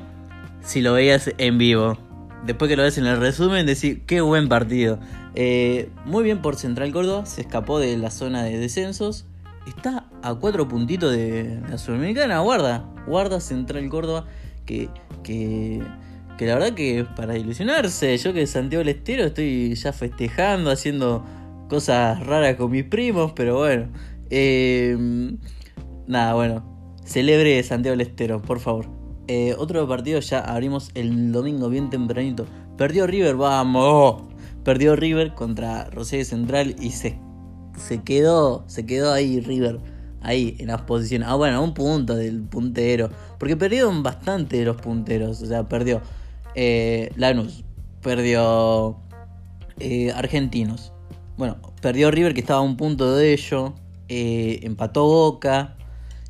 si 0.62 0.82
lo 0.82 0.94
veías 0.94 1.32
en 1.40 1.58
vivo. 1.58 1.98
Después 2.46 2.70
que 2.70 2.78
lo 2.78 2.84
ves 2.84 3.00
en 3.00 3.08
el 3.08 3.20
resumen, 3.20 3.66
decir 3.66 4.06
qué 4.06 4.22
buen 4.22 4.48
partido. 4.48 5.00
Eh, 5.34 5.90
muy 6.06 6.24
bien 6.24 6.44
por 6.44 6.56
Central 6.56 6.92
Córdoba, 6.92 7.26
se 7.26 7.42
escapó 7.42 7.80
de 7.80 7.98
la 7.98 8.12
zona 8.12 8.44
de 8.44 8.60
descensos. 8.60 9.26
Está 9.66 10.06
a 10.22 10.36
cuatro 10.36 10.68
puntitos 10.68 11.12
de 11.12 11.60
la 11.68 11.80
Sudamericana, 11.80 12.42
guarda. 12.42 12.86
Guarda 13.08 13.40
Central 13.40 13.90
Córdoba 13.90 14.28
que, 14.68 14.88
que, 15.24 15.82
que 16.38 16.46
la 16.46 16.56
verdad 16.56 16.74
que 16.74 17.06
para 17.16 17.38
ilusionarse, 17.38 18.16
yo 18.18 18.34
que 18.34 18.46
Santiago 18.48 18.84
del 18.84 18.96
Estero 18.96 19.26
estoy 19.26 19.74
ya 19.76 19.92
festejando, 19.92 20.72
haciendo 20.72 21.26
cosas 21.68 22.26
raras 22.26 22.56
con 22.56 22.72
mis 22.72 22.84
primos, 22.84 23.34
pero 23.34 23.58
bueno. 23.58 23.88
Em, 24.30 25.38
nada, 26.08 26.36
bueno. 26.36 26.78
Celebre 27.06 27.62
Santiago 27.64 27.98
del 27.98 28.08
Estero, 28.08 28.42
por 28.42 28.60
favor. 28.60 28.86
Eh, 29.28 29.56
otro 29.58 29.88
partido 29.88 30.20
ya 30.20 30.40
abrimos 30.40 30.92
el 30.94 31.32
domingo 31.32 31.70
bien 31.70 31.90
tempranito. 31.90 32.46
Perdió 32.78 33.08
River, 33.08 33.36
vamos. 33.36 34.24
Perdió 34.64 34.96
River 34.96 35.34
contra 35.34 35.90
Rosario 35.90 36.26
Central 36.26 36.76
y 36.80 36.92
se, 36.92 37.20
se 37.78 38.04
quedó, 38.04 38.64
se 38.68 38.86
quedó 38.86 39.12
ahí 39.14 39.40
River 39.40 39.80
ahí 40.22 40.56
en 40.60 40.68
las 40.68 40.82
posiciones. 40.82 41.28
Ah, 41.30 41.36
bueno, 41.36 41.64
un 41.64 41.74
punto 41.74 42.16
del 42.16 42.42
puntero. 42.44 43.10
Porque 43.40 43.56
perdieron 43.56 44.04
bastante 44.04 44.58
de 44.58 44.66
los 44.66 44.78
punteros. 44.78 45.42
O 45.42 45.46
sea, 45.46 45.68
perdió 45.68 46.02
eh, 46.60 47.12
Lanús, 47.16 47.64
perdió 48.02 48.98
eh, 49.80 50.12
Argentinos. 50.12 50.92
Bueno, 51.38 51.58
perdió 51.84 52.10
River 52.10 52.34
que 52.34 52.40
estaba 52.40 52.62
a 52.62 52.64
un 52.64 52.78
punto 52.78 53.16
de 53.16 53.32
ello. 53.32 53.76
Eh, 54.10 54.62
empató 54.64 55.06
Boca. 55.06 55.76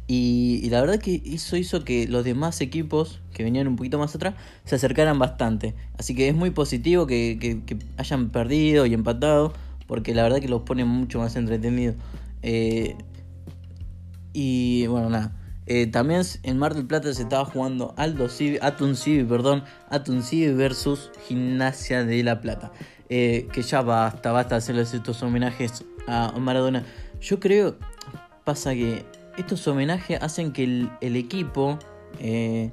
Y, 0.06 0.70
la 0.70 0.82
verdad 0.82 1.00
que 1.00 1.22
eso 1.26 1.56
hizo 1.56 1.86
que 1.86 2.08
los 2.08 2.26
demás 2.26 2.60
equipos 2.60 3.22
que 3.34 3.44
venían 3.44 3.68
un 3.68 3.78
poquito 3.78 4.00
más 4.00 4.16
atrás 4.16 4.36
se 4.66 4.76
acercaran 4.76 5.18
bastante. 5.18 5.76
Así 5.98 6.14
que 6.14 6.28
es 6.28 6.36
muy 6.36 6.50
positivo 6.50 7.08
que, 7.08 7.62
hayan 7.96 8.30
perdido 8.30 8.86
y 8.86 8.94
empatado. 8.94 9.54
Porque 9.88 10.14
la 10.14 10.24
verdad 10.24 10.42
que 10.42 10.50
los 10.50 10.64
pone 10.64 10.84
mucho 10.84 11.20
más 11.20 11.38
entretenidos. 11.38 11.96
Y 14.34 14.88
bueno, 14.88 15.10
nada. 15.10 15.34
Eh, 15.68 15.86
también 15.88 16.22
en 16.44 16.58
Mar 16.58 16.74
del 16.74 16.86
Plata 16.86 17.14
se 17.14 17.24
estaba 17.24 17.44
jugando 17.44 17.94
Aldo 17.98 18.30
Civi, 18.30 18.58
Atun 18.62 18.96
Civi, 18.96 19.26
perdón, 19.26 19.64
Atun 19.90 20.24
Civi 20.24 20.54
versus 20.54 21.12
Gimnasia 21.28 22.06
de 22.06 22.24
La 22.24 22.40
Plata. 22.40 22.72
Eh, 23.10 23.48
que 23.52 23.62
ya 23.62 23.82
basta, 23.82 24.32
basta 24.32 24.56
hacerles 24.56 24.94
estos 24.94 25.22
homenajes 25.24 25.84
a 26.08 26.32
Maradona. 26.40 26.86
Yo 27.20 27.40
creo, 27.40 27.76
pasa 28.46 28.74
que 28.74 29.06
estos 29.38 29.68
homenajes 29.68 30.22
hacen 30.22 30.54
que 30.54 30.64
el, 30.64 31.16
equipo 31.16 31.78
eh, 32.20 32.72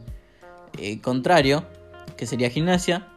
contrario, 1.03 1.65
que 2.17 2.27
sería 2.27 2.49
Gimnasia, 2.49 3.09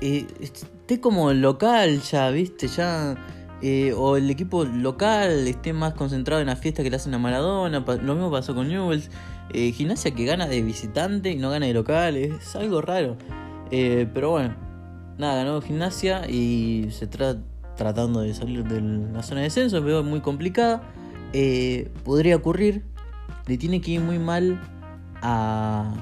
esté 0.00 1.00
como 1.00 1.32
local 1.32 2.00
ya, 2.02 2.30
viste, 2.30 2.66
ya 2.66 3.16
eh, 3.62 3.94
o 3.96 4.16
el 4.16 4.28
equipo 4.28 4.64
local 4.64 5.46
esté 5.46 5.72
más 5.72 5.94
concentrado 5.94 6.40
en 6.40 6.48
la 6.48 6.56
fiesta 6.56 6.82
que 6.82 6.90
le 6.90 6.96
hacen 6.96 7.14
a 7.14 7.18
Maradona. 7.18 7.78
Lo 7.80 8.14
mismo 8.14 8.30
pasó 8.30 8.56
con 8.56 8.68
Newells. 8.68 9.08
Eh, 9.50 9.70
gimnasia 9.70 10.12
que 10.12 10.24
gana 10.24 10.48
de 10.48 10.62
visitante 10.62 11.30
y 11.30 11.36
no 11.36 11.48
gana 11.50 11.66
de 11.66 11.74
local. 11.74 12.16
Es 12.16 12.56
algo 12.56 12.80
raro. 12.80 13.16
Eh, 13.70 14.08
pero 14.12 14.30
bueno, 14.30 14.54
nada, 15.16 15.44
ganó 15.44 15.60
Gimnasia 15.62 16.28
y 16.28 16.88
se 16.90 17.04
está 17.04 17.38
tratando 17.76 18.20
de 18.20 18.34
salir 18.34 18.64
de 18.64 18.80
la 18.80 19.22
zona 19.22 19.40
de 19.40 19.44
descenso. 19.44 19.80
Veo 19.80 20.02
muy 20.02 20.20
complicada. 20.20 20.82
podría 22.04 22.36
ocurrir. 22.36 22.84
Le 23.46 23.58
tiene 23.58 23.80
que 23.80 23.92
ir 23.92 24.00
muy 24.00 24.18
mal 24.18 24.60
a, 25.22 25.94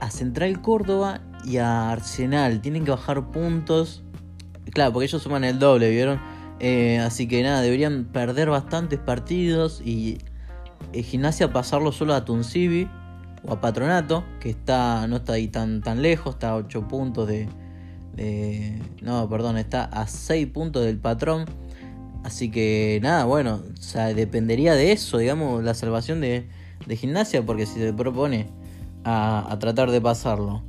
a 0.00 0.10
Central 0.10 0.60
Córdoba 0.60 1.20
y 1.44 1.58
a 1.58 1.92
Arsenal. 1.92 2.60
Tienen 2.60 2.84
que 2.84 2.90
bajar 2.90 3.30
puntos 3.30 4.03
Claro, 4.74 4.92
porque 4.92 5.06
ellos 5.06 5.22
suman 5.22 5.44
el 5.44 5.60
doble, 5.60 5.88
¿vieron? 5.90 6.20
Eh, 6.58 6.98
así 6.98 7.28
que 7.28 7.42
nada, 7.44 7.60
deberían 7.60 8.06
perder 8.06 8.50
bastantes 8.50 8.98
partidos 8.98 9.80
y 9.84 10.18
eh, 10.92 11.02
Gimnasia 11.02 11.52
pasarlo 11.52 11.92
solo 11.92 12.12
a 12.12 12.24
Tuncibi 12.24 12.88
o 13.46 13.52
a 13.52 13.60
Patronato, 13.60 14.24
que 14.40 14.50
está 14.50 15.06
no 15.06 15.16
está 15.16 15.34
ahí 15.34 15.46
tan, 15.46 15.80
tan 15.80 16.02
lejos, 16.02 16.34
está 16.34 16.50
a 16.50 16.56
8 16.56 16.88
puntos 16.88 17.28
de, 17.28 17.48
No, 19.00 19.28
perdón, 19.28 19.58
está 19.58 19.84
a 19.84 20.08
6 20.08 20.48
puntos 20.48 20.84
del 20.84 20.98
patrón. 20.98 21.44
Así 22.24 22.50
que 22.50 22.98
nada, 23.02 23.26
bueno, 23.26 23.60
o 23.78 23.82
sea, 23.82 24.12
dependería 24.14 24.74
de 24.74 24.92
eso, 24.92 25.18
digamos, 25.18 25.62
la 25.62 25.74
salvación 25.74 26.20
de, 26.20 26.48
de 26.86 26.96
Gimnasia, 26.96 27.44
porque 27.46 27.66
si 27.66 27.78
se 27.78 27.92
propone 27.92 28.48
a, 29.04 29.52
a 29.52 29.58
tratar 29.60 29.90
de 29.92 30.00
pasarlo 30.00 30.62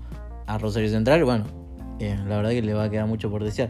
a 0.46 0.58
Rosario 0.60 0.90
Central, 0.90 1.24
bueno, 1.24 1.65
eh, 2.00 2.18
la 2.28 2.38
verdad 2.38 2.52
que 2.52 2.62
le 2.62 2.74
va 2.74 2.86
a 2.86 2.90
quedar 2.90 3.08
mucho 3.08 3.30
por 3.30 3.44
desear. 3.44 3.70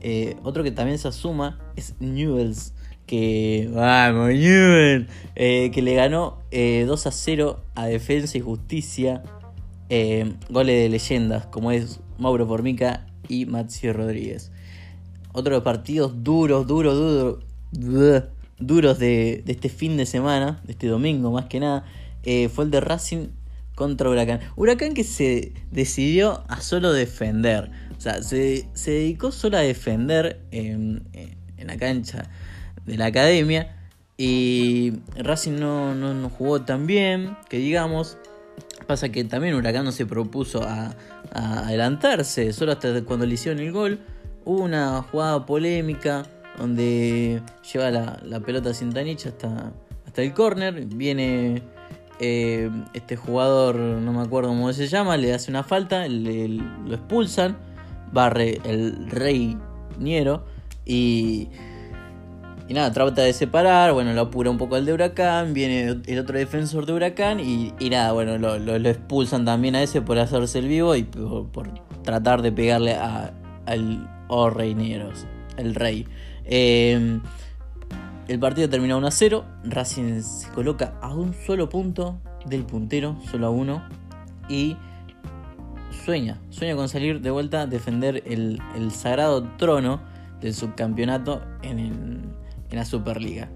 Eh, 0.00 0.36
otro 0.42 0.62
que 0.62 0.70
también 0.70 0.98
se 0.98 1.08
asuma 1.08 1.58
es 1.76 1.94
Newells. 2.00 2.74
Que. 3.06 3.70
Vamos, 3.72 4.30
Newells. 4.30 5.06
Eh, 5.34 5.70
que 5.72 5.82
le 5.82 5.94
ganó 5.94 6.38
2 6.52 7.06
a 7.06 7.10
0 7.10 7.60
a 7.74 7.86
Defensa 7.86 8.38
y 8.38 8.40
Justicia. 8.40 9.22
goles 10.50 10.82
de 10.82 10.88
leyendas, 10.88 11.46
como 11.46 11.70
es 11.70 12.00
Mauro 12.18 12.46
Formica 12.46 13.06
y 13.28 13.46
Matsio 13.46 13.92
Rodríguez. 13.92 14.52
Otro 15.32 15.54
de 15.54 15.60
partidos 15.62 16.22
duros, 16.22 16.66
duros, 16.66 17.40
duros. 17.72 18.24
Duros 18.56 19.00
de, 19.00 19.42
de, 19.44 19.52
este 19.52 19.68
fin 19.68 19.96
de 19.96 20.06
semana, 20.06 20.62
de 20.64 20.72
este 20.72 20.86
domingo 20.86 21.32
más 21.32 21.46
que 21.46 21.58
nada, 21.58 21.84
fue 22.22 22.64
el 22.64 22.70
de 22.70 22.80
Racing 22.80 23.26
contra 23.74 24.08
Huracán. 24.08 24.40
Huracán 24.56 24.94
que 24.94 25.04
se 25.04 25.52
decidió 25.70 26.44
a 26.48 26.60
solo 26.60 26.92
defender. 26.92 27.70
O 27.96 28.00
sea, 28.00 28.22
se, 28.22 28.68
dedicó 28.84 29.32
solo 29.32 29.58
a 29.58 29.60
defender 29.60 30.40
en, 30.50 31.04
la 31.58 31.76
cancha 31.76 32.30
de 32.84 32.96
la 32.96 33.06
academia. 33.06 33.76
Y 34.16 34.92
Racing 35.16 35.58
no, 35.58 35.94
no, 35.94 36.28
jugó 36.30 36.62
tan 36.62 36.86
bien, 36.86 37.36
que 37.48 37.58
digamos. 37.58 38.18
Pasa 38.86 39.08
que 39.08 39.24
también 39.24 39.54
Huracán 39.54 39.84
no 39.84 39.92
se 39.92 40.06
propuso 40.06 40.62
a, 40.62 40.94
adelantarse, 41.32 42.52
solo 42.52 42.72
hasta 42.72 43.02
cuando 43.02 43.26
le 43.26 43.34
hicieron 43.34 43.60
el 43.60 43.72
gol. 43.72 44.00
Hubo 44.44 44.62
una 44.62 45.02
jugada 45.02 45.46
polémica 45.46 46.24
donde 46.58 47.40
lleva 47.72 47.90
la, 47.90 48.20
la 48.22 48.40
pelota 48.40 48.74
sin 48.74 48.96
hasta, 48.96 49.72
hasta 50.06 50.22
el 50.22 50.34
córner. 50.34 50.84
Viene 50.84 51.62
eh, 52.20 52.70
este 52.92 53.16
jugador, 53.16 53.76
no 53.76 54.12
me 54.12 54.20
acuerdo 54.20 54.50
cómo 54.50 54.72
se 54.72 54.86
llama, 54.86 55.16
le 55.16 55.34
hace 55.34 55.50
una 55.50 55.62
falta, 55.62 56.06
lo 56.08 56.94
expulsan, 56.94 57.56
barre 58.12 58.60
el 58.64 59.10
rey 59.10 59.56
Niero 59.98 60.44
y, 60.84 61.48
y 62.68 62.74
nada, 62.74 62.92
trata 62.92 63.22
de 63.22 63.32
separar, 63.32 63.92
bueno, 63.92 64.12
lo 64.12 64.20
apura 64.22 64.50
un 64.50 64.58
poco 64.58 64.76
el 64.76 64.84
de 64.84 64.92
Huracán, 64.92 65.54
viene 65.54 66.00
el 66.06 66.18
otro 66.18 66.38
defensor 66.38 66.86
de 66.86 66.92
Huracán 66.92 67.40
y, 67.40 67.72
nada, 67.90 68.12
bueno, 68.12 68.38
lo, 68.38 68.74
expulsan 68.88 69.44
también 69.44 69.74
a 69.74 69.82
ese 69.82 70.00
por 70.00 70.18
hacerse 70.18 70.60
el 70.60 70.68
vivo 70.68 70.94
y 70.94 71.02
por, 71.02 71.68
tratar 72.02 72.42
de 72.42 72.52
pegarle 72.52 72.94
a, 72.94 73.32
al 73.66 74.08
oh, 74.28 74.50
rey 74.50 74.74
Nieros, 74.74 75.26
el 75.56 75.74
rey. 75.74 76.06
Eh, 76.44 77.18
el 78.28 78.38
partido 78.38 78.68
termina 78.68 78.96
1 78.96 79.06
a 79.06 79.10
0. 79.10 79.44
Racing 79.64 80.20
se 80.20 80.48
coloca 80.50 80.94
a 81.00 81.14
un 81.14 81.34
solo 81.46 81.68
punto 81.68 82.20
del 82.46 82.64
puntero, 82.64 83.16
solo 83.30 83.46
a 83.46 83.50
uno. 83.50 83.82
Y 84.48 84.76
sueña, 86.04 86.40
sueña 86.50 86.76
con 86.76 86.88
salir 86.88 87.20
de 87.20 87.30
vuelta 87.30 87.62
a 87.62 87.66
defender 87.66 88.22
el, 88.26 88.60
sagrado 88.90 89.42
trono 89.56 90.00
del 90.40 90.54
subcampeonato 90.54 91.42
en, 91.62 92.32
la 92.70 92.84
Superliga. 92.84 93.48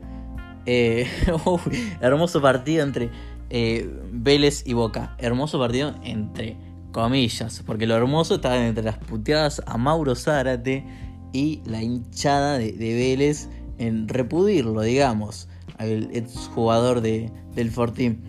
Eh, 0.64 1.08
hermoso 2.00 2.40
partido 2.40 2.84
entre 2.84 3.10
eh, 3.50 3.90
Vélez 4.12 4.64
y 4.66 4.74
Boca. 4.74 5.16
Hermoso 5.18 5.58
partido 5.58 5.94
entre 6.04 6.56
comillas, 6.92 7.62
porque 7.66 7.86
lo 7.86 7.96
hermoso 7.96 8.36
estaba 8.36 8.64
entre 8.64 8.84
las 8.84 8.98
puteadas 8.98 9.62
a 9.66 9.76
Mauro 9.76 10.14
Zárate 10.14 10.84
y 11.32 11.62
la 11.66 11.82
hinchada 11.82 12.58
de, 12.58 12.72
de 12.72 12.94
Vélez 12.94 13.48
en 13.78 14.08
repudirlo, 14.08 14.82
digamos, 14.82 15.48
al 15.78 16.10
exjugador 16.12 17.00
de, 17.00 17.30
del 17.54 17.70
Fortín. 17.70 18.22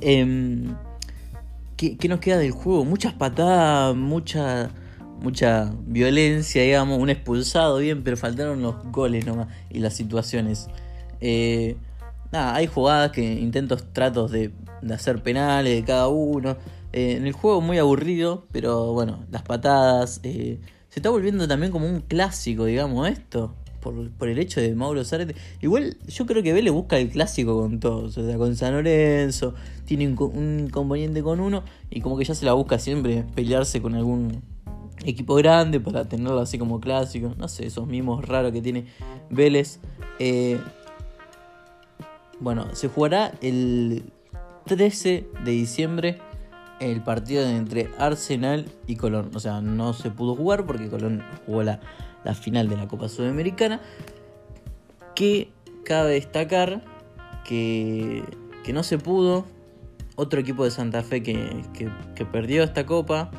Eh, 0.00 0.66
¿qué, 1.76 2.08
nos 2.08 2.20
queda 2.20 2.38
del 2.38 2.52
juego? 2.52 2.84
Muchas 2.84 3.12
patadas, 3.14 3.94
mucha, 3.94 4.70
mucha 5.20 5.72
violencia, 5.86 6.62
digamos, 6.62 6.98
un 6.98 7.10
expulsado 7.10 7.78
bien, 7.78 8.02
pero 8.02 8.16
faltaron 8.16 8.62
los 8.62 8.82
goles 8.90 9.26
nomás 9.26 9.48
y 9.70 9.78
las 9.78 9.94
situaciones. 9.94 10.68
Eh, 11.20 11.76
nada, 12.32 12.54
hay 12.54 12.66
jugadas 12.66 13.12
que 13.12 13.22
intentos, 13.22 13.92
tratos 13.92 14.32
de, 14.32 14.52
hacer 14.92 15.22
penales 15.22 15.74
de 15.74 15.84
cada 15.84 16.08
uno. 16.08 16.56
Eh, 16.92 17.16
en 17.16 17.26
el 17.26 17.32
juego 17.32 17.60
muy 17.60 17.78
aburrido, 17.78 18.46
pero 18.52 18.92
bueno, 18.92 19.24
las 19.30 19.42
patadas. 19.42 20.20
Eh, 20.22 20.58
se 20.88 21.00
está 21.00 21.10
volviendo 21.10 21.46
también 21.46 21.72
como 21.72 21.86
un 21.86 22.00
clásico, 22.00 22.64
digamos, 22.64 23.08
esto 23.08 23.54
por, 23.92 24.28
el 24.28 24.38
hecho 24.38 24.60
de 24.60 24.74
Mauro 24.74 25.04
Zárate. 25.04 25.34
Igual 25.60 25.96
yo 26.06 26.26
creo 26.26 26.42
que 26.42 26.52
Vélez 26.52 26.72
busca 26.72 26.98
el 26.98 27.08
clásico 27.10 27.60
con 27.60 27.80
todos, 27.80 28.16
o 28.18 28.26
sea, 28.26 28.36
con 28.38 28.56
San 28.56 28.74
Lorenzo, 28.74 29.54
tiene 29.84 30.08
un, 30.08 30.66
inconveniente 30.66 31.22
con 31.22 31.40
uno 31.40 31.62
y 31.90 32.00
como 32.00 32.16
que 32.16 32.24
ya 32.24 32.34
se 32.34 32.44
la 32.44 32.52
busca 32.52 32.78
siempre 32.78 33.24
pelearse 33.34 33.80
con 33.80 33.94
algún 33.94 34.42
equipo 35.04 35.34
grande 35.34 35.80
para 35.80 36.04
tenerlo 36.04 36.40
así 36.40 36.58
como 36.58 36.80
clásico. 36.80 37.34
No 37.36 37.48
sé, 37.48 37.66
esos 37.66 37.86
mimos 37.86 38.24
raros 38.26 38.52
que 38.52 38.60
tiene 38.60 38.86
Vélez. 39.30 39.80
Eh, 40.18 40.58
bueno, 42.40 42.66
se 42.74 42.88
jugará 42.88 43.32
el 43.40 44.04
13 44.66 45.26
de 45.44 45.50
diciembre 45.50 46.18
el 46.80 47.02
partido 47.02 47.46
entre 47.46 47.90
Arsenal 47.98 48.66
y 48.86 48.96
Colón. 48.96 49.30
O 49.34 49.40
sea, 49.40 49.60
no 49.60 49.92
se 49.92 50.10
pudo 50.10 50.34
jugar 50.34 50.66
porque 50.66 50.88
Colón 50.88 51.22
jugó 51.46 51.62
la, 51.62 51.80
final 52.34 52.68
de 52.68 52.76
la 52.76 52.88
Copa 52.88 53.08
Sudamericana. 53.08 53.80
Que 55.14 55.50
cabe 55.84 56.14
destacar 56.14 56.82
que, 57.44 58.22
que 58.64 58.72
no 58.72 58.82
se 58.82 58.98
pudo. 58.98 59.46
Otro 60.16 60.40
equipo 60.40 60.64
de 60.64 60.70
Santa 60.70 61.02
Fe 61.02 61.22
que, 61.22 61.62
perdió 62.32 62.62
esta 62.62 62.86
copa. 62.86 63.30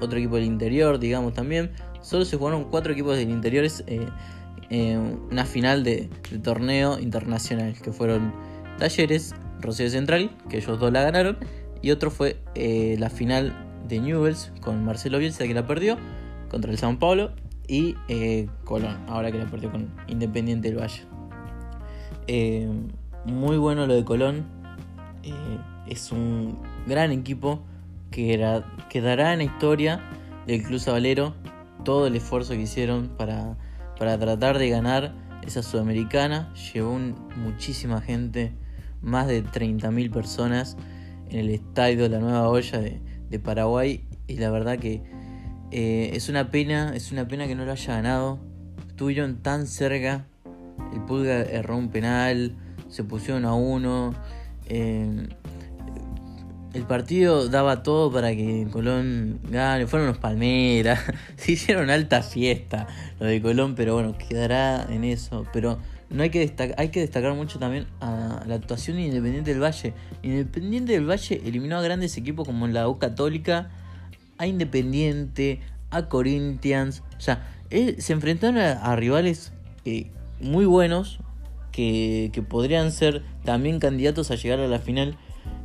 Otro 0.00 0.18
equipo 0.18 0.36
del 0.36 0.44
interior, 0.44 0.98
digamos 0.98 1.34
también. 1.34 1.72
Solo 2.02 2.24
se 2.24 2.36
jugaron 2.36 2.64
cuatro 2.64 2.92
equipos 2.92 3.16
del 3.16 3.30
interior. 3.30 3.64
Es 3.64 3.84
eh, 3.86 4.98
una 5.30 5.44
final 5.44 5.84
de, 5.84 6.08
torneo 6.42 6.98
internacional. 6.98 7.74
Que 7.82 7.92
fueron 7.92 8.32
Talleres, 8.78 9.34
Rosario 9.60 9.90
Central, 9.90 10.30
que 10.48 10.58
ellos 10.58 10.78
dos 10.78 10.92
la 10.92 11.02
ganaron 11.02 11.38
y 11.82 11.90
otro 11.90 12.10
fue 12.10 12.36
eh, 12.54 12.96
la 12.98 13.10
final 13.10 13.54
de 13.88 14.00
Newells 14.00 14.52
con 14.60 14.84
Marcelo 14.84 15.18
Bielsa 15.18 15.46
que 15.46 15.54
la 15.54 15.66
perdió 15.66 15.96
contra 16.50 16.70
el 16.70 16.78
San 16.78 16.98
Paulo 16.98 17.32
y 17.68 17.94
eh, 18.08 18.48
Colón, 18.64 18.98
ahora 19.06 19.30
que 19.30 19.38
la 19.38 19.46
perdió 19.46 19.70
con 19.70 19.88
Independiente 20.08 20.68
del 20.68 20.80
Valle. 20.80 21.04
Eh, 22.26 22.68
muy 23.24 23.56
bueno 23.56 23.86
lo 23.86 23.94
de 23.94 24.04
Colón. 24.04 24.46
es 25.86 26.10
un 26.10 26.58
gran 26.86 27.12
equipo 27.12 27.62
que 28.10 28.62
quedará 28.88 29.32
en 29.32 29.38
la 29.38 29.44
historia 29.44 30.00
del 30.46 30.62
Club 30.62 30.80
Sabalero 30.80 31.34
todo 31.84 32.06
el 32.06 32.16
esfuerzo 32.16 32.54
que 32.54 32.62
hicieron 32.62 33.08
para, 33.16 33.56
para 33.98 34.18
tratar 34.18 34.58
de 34.58 34.68
ganar 34.68 35.14
esa 35.42 35.62
sudamericana. 35.62 36.52
Llevó 36.72 36.98
muchísima 37.36 38.00
gente, 38.00 38.52
más 39.02 39.26
de 39.26 39.44
30.000 39.44 40.10
personas 40.10 40.76
en 41.30 41.40
el 41.40 41.50
estadio 41.50 42.02
de 42.04 42.08
la 42.08 42.18
Nueva 42.18 42.48
Olla 42.48 42.78
de, 42.78 43.38
Paraguay. 43.38 44.04
Y 44.26 44.36
la 44.36 44.50
verdad 44.50 44.78
que 44.78 45.02
eh, 45.70 46.10
es 46.14 46.28
una 46.28 46.50
pena, 46.50 46.92
es 46.94 47.12
una 47.12 47.26
pena 47.28 47.46
que 47.46 47.54
no 47.54 47.64
lo 47.64 47.72
haya 47.72 47.94
ganado. 47.94 48.38
Estuvieron 48.88 49.36
tan 49.42 49.66
cerca. 49.66 50.26
El 50.92 51.00
Pulga 51.02 51.42
erró 51.42 51.76
un 51.76 51.90
penal, 51.90 52.56
se 52.88 53.04
pusieron 53.04 53.44
a 53.44 53.54
uno. 53.54 54.14
Eh, 54.66 55.28
el 56.74 56.84
partido 56.84 57.48
daba 57.48 57.82
todo 57.82 58.12
para 58.12 58.30
que 58.34 58.66
Colón 58.70 59.40
gane. 59.50 59.86
Fueron 59.86 60.08
los 60.08 60.18
Palmeras. 60.18 61.00
Se 61.36 61.52
hicieron 61.52 61.90
alta 61.90 62.22
fiesta 62.22 62.86
lo 63.18 63.26
de 63.26 63.40
Colón, 63.40 63.74
pero 63.74 63.94
bueno, 63.94 64.16
quedará 64.16 64.86
en 64.90 65.04
eso. 65.04 65.46
Pero 65.52 65.78
no 66.10 66.22
hay 66.22 66.30
que 66.30 66.40
destacar, 66.40 66.74
hay 66.78 66.90
que 66.90 67.00
destacar 67.00 67.34
mucho 67.34 67.58
también 67.58 67.86
a 68.00 68.42
la 68.46 68.54
actuación 68.54 68.96
de 68.96 69.04
Independiente 69.04 69.52
del 69.52 69.62
Valle. 69.62 69.94
Independiente 70.22 70.92
del 70.92 71.08
Valle 71.08 71.40
eliminó 71.44 71.78
a 71.78 71.82
grandes 71.82 72.16
equipos 72.16 72.46
como 72.46 72.66
la 72.68 72.88
U 72.88 72.98
Católica, 72.98 73.70
a 74.38 74.46
Independiente, 74.46 75.60
a 75.90 76.08
Corinthians. 76.08 77.02
O 77.16 77.20
sea, 77.20 77.48
se 77.70 78.12
enfrentaron 78.12 78.58
a, 78.58 78.96
rivales 78.96 79.52
eh, 79.84 80.10
muy 80.40 80.64
buenos 80.64 81.18
que, 81.72 82.44
podrían 82.48 82.90
ser 82.92 83.22
también 83.44 83.78
candidatos 83.78 84.30
a 84.30 84.34
llegar 84.34 84.60
a 84.60 84.66
la 84.66 84.78
final 84.78 85.16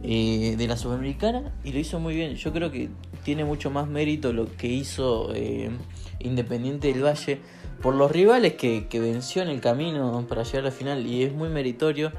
eh, 0.04 0.56
de 0.58 0.68
la 0.68 0.78
Sudamericana 0.78 1.54
y 1.64 1.72
lo 1.72 1.80
hizo 1.80 2.00
muy 2.00 2.14
bien. 2.14 2.36
Yo 2.36 2.52
creo 2.54 2.72
que 2.72 2.90
tiene 3.24 3.46
mucho 3.46 3.72
más 3.72 3.88
mérito 3.88 4.34
lo 4.34 4.46
que 4.56 4.68
hizo 4.68 5.34
eh, 5.34 5.72
Independiente 6.20 6.94
del 6.94 7.04
Valle 7.04 7.40
por 7.82 7.96
los 7.96 8.12
rivales 8.12 8.54
que, 8.54 8.88
venció 8.94 9.42
en 9.42 9.50
el 9.50 9.60
camino 9.60 10.26
para 10.28 10.44
llegar 10.44 10.62
a 10.62 10.66
la 10.66 10.72
final 10.72 11.06
y 11.06 11.24
es 11.24 11.34
muy 11.34 11.50
meritorio. 11.50 12.12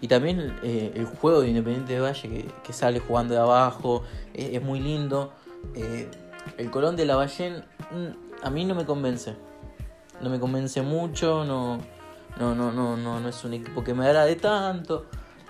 Y 0.00 0.08
también 0.08 0.54
eh, 0.62 0.92
el 0.94 1.06
juego 1.06 1.40
de 1.40 1.48
Independiente 1.48 1.94
de 1.94 2.00
Valle 2.00 2.44
que, 2.64 2.72
sale 2.72 2.98
jugando 2.98 3.34
de 3.34 3.40
abajo 3.40 4.02
es, 4.34 4.62
muy 4.62 4.80
lindo. 4.80 5.32
Eh, 5.74 6.08
el 6.58 6.70
Colón 6.70 6.96
de 6.96 7.04
la 7.04 7.16
Valle 7.16 7.62
mm, 7.90 8.44
a 8.44 8.50
mí 8.50 8.64
no 8.64 8.74
me 8.74 8.84
convence. 8.84 9.34
No 10.20 10.30
me 10.30 10.40
convence 10.40 10.80
mucho, 10.82 11.44
no, 11.44 11.78
no, 12.38 12.54
no, 12.54 12.72
no, 12.72 12.96
no, 12.96 13.20
no 13.20 13.28
es 13.28 13.44
un 13.44 13.54
equipo 13.54 13.84
que 13.84 13.94
me 13.94 14.06
agrade 14.06 14.36
tanto. 14.36 15.06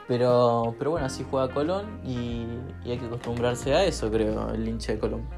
Pero, 0.09 0.75
pero 0.79 0.92
bueno, 0.92 1.07
así 1.07 1.25
juega 1.29 1.53
Colón 1.53 2.01
y, 2.05 2.47
y 2.85 2.92
hay 2.92 2.99
que 2.99 3.07
acostumbrarse 3.07 3.75
a 3.75 3.85
eso, 3.85 4.11
creo, 4.11 4.51
el 4.51 4.69
hincha 4.69 4.92
de 4.92 4.99
Colón. 4.99 5.29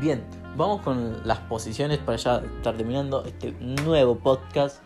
Bien, 0.00 0.22
vamos 0.56 0.80
con 0.82 1.26
las 1.26 1.38
posiciones 1.40 1.98
para 1.98 2.16
ya 2.16 2.36
estar 2.36 2.76
terminando 2.76 3.24
este 3.24 3.52
nuevo 3.60 4.16
podcast. 4.18 4.82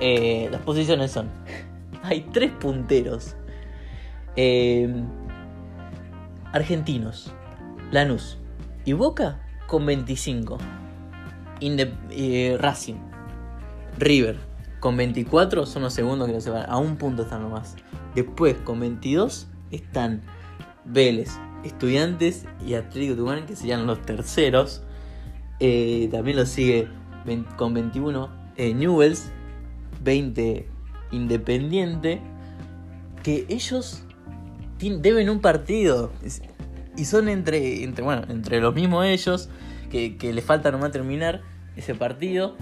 Eh, 0.00 0.48
las 0.50 0.60
posiciones 0.62 1.12
son: 1.12 1.30
hay 2.02 2.22
tres 2.32 2.50
punteros 2.52 3.36
eh, 4.36 4.92
argentinos, 6.52 7.32
Lanús 7.90 8.38
y 8.84 8.92
Boca 8.92 9.40
con 9.66 9.86
25. 9.86 10.58
Eh, 11.60 12.56
Racing, 12.60 12.96
River 13.98 14.36
con 14.80 14.96
24 14.96 15.64
son 15.66 15.82
los 15.82 15.94
segundos 15.94 16.28
que 16.28 16.34
lo 16.34 16.40
separan. 16.40 16.70
A 16.70 16.78
un 16.78 16.96
punto 16.96 17.22
están 17.22 17.42
nomás. 17.42 17.76
Después 18.14 18.56
con 18.64 18.80
22 18.80 19.48
están 19.70 20.22
Vélez, 20.84 21.30
Estudiantes 21.64 22.46
y 22.64 22.74
Atlético 22.74 23.16
Tucumán 23.16 23.46
que 23.46 23.56
serían 23.56 23.86
los 23.86 24.02
terceros. 24.02 24.82
Eh, 25.58 26.08
también 26.12 26.36
lo 26.36 26.46
sigue 26.46 26.88
con 27.56 27.74
21 27.74 28.30
eh, 28.56 28.74
Newells, 28.74 29.30
20 30.02 30.68
Independiente, 31.12 32.20
que 33.22 33.46
ellos 33.48 34.02
deben 34.78 35.30
un 35.30 35.40
partido 35.40 36.12
y 36.96 37.04
son 37.04 37.28
entre, 37.28 37.84
entre, 37.84 38.04
bueno, 38.04 38.22
entre 38.28 38.60
los 38.60 38.74
mismos 38.74 39.04
ellos, 39.06 39.48
que, 39.90 40.16
que 40.16 40.32
les 40.32 40.44
falta 40.44 40.70
nomás 40.70 40.92
terminar 40.92 41.42
ese 41.76 41.94
partido. 41.94 42.56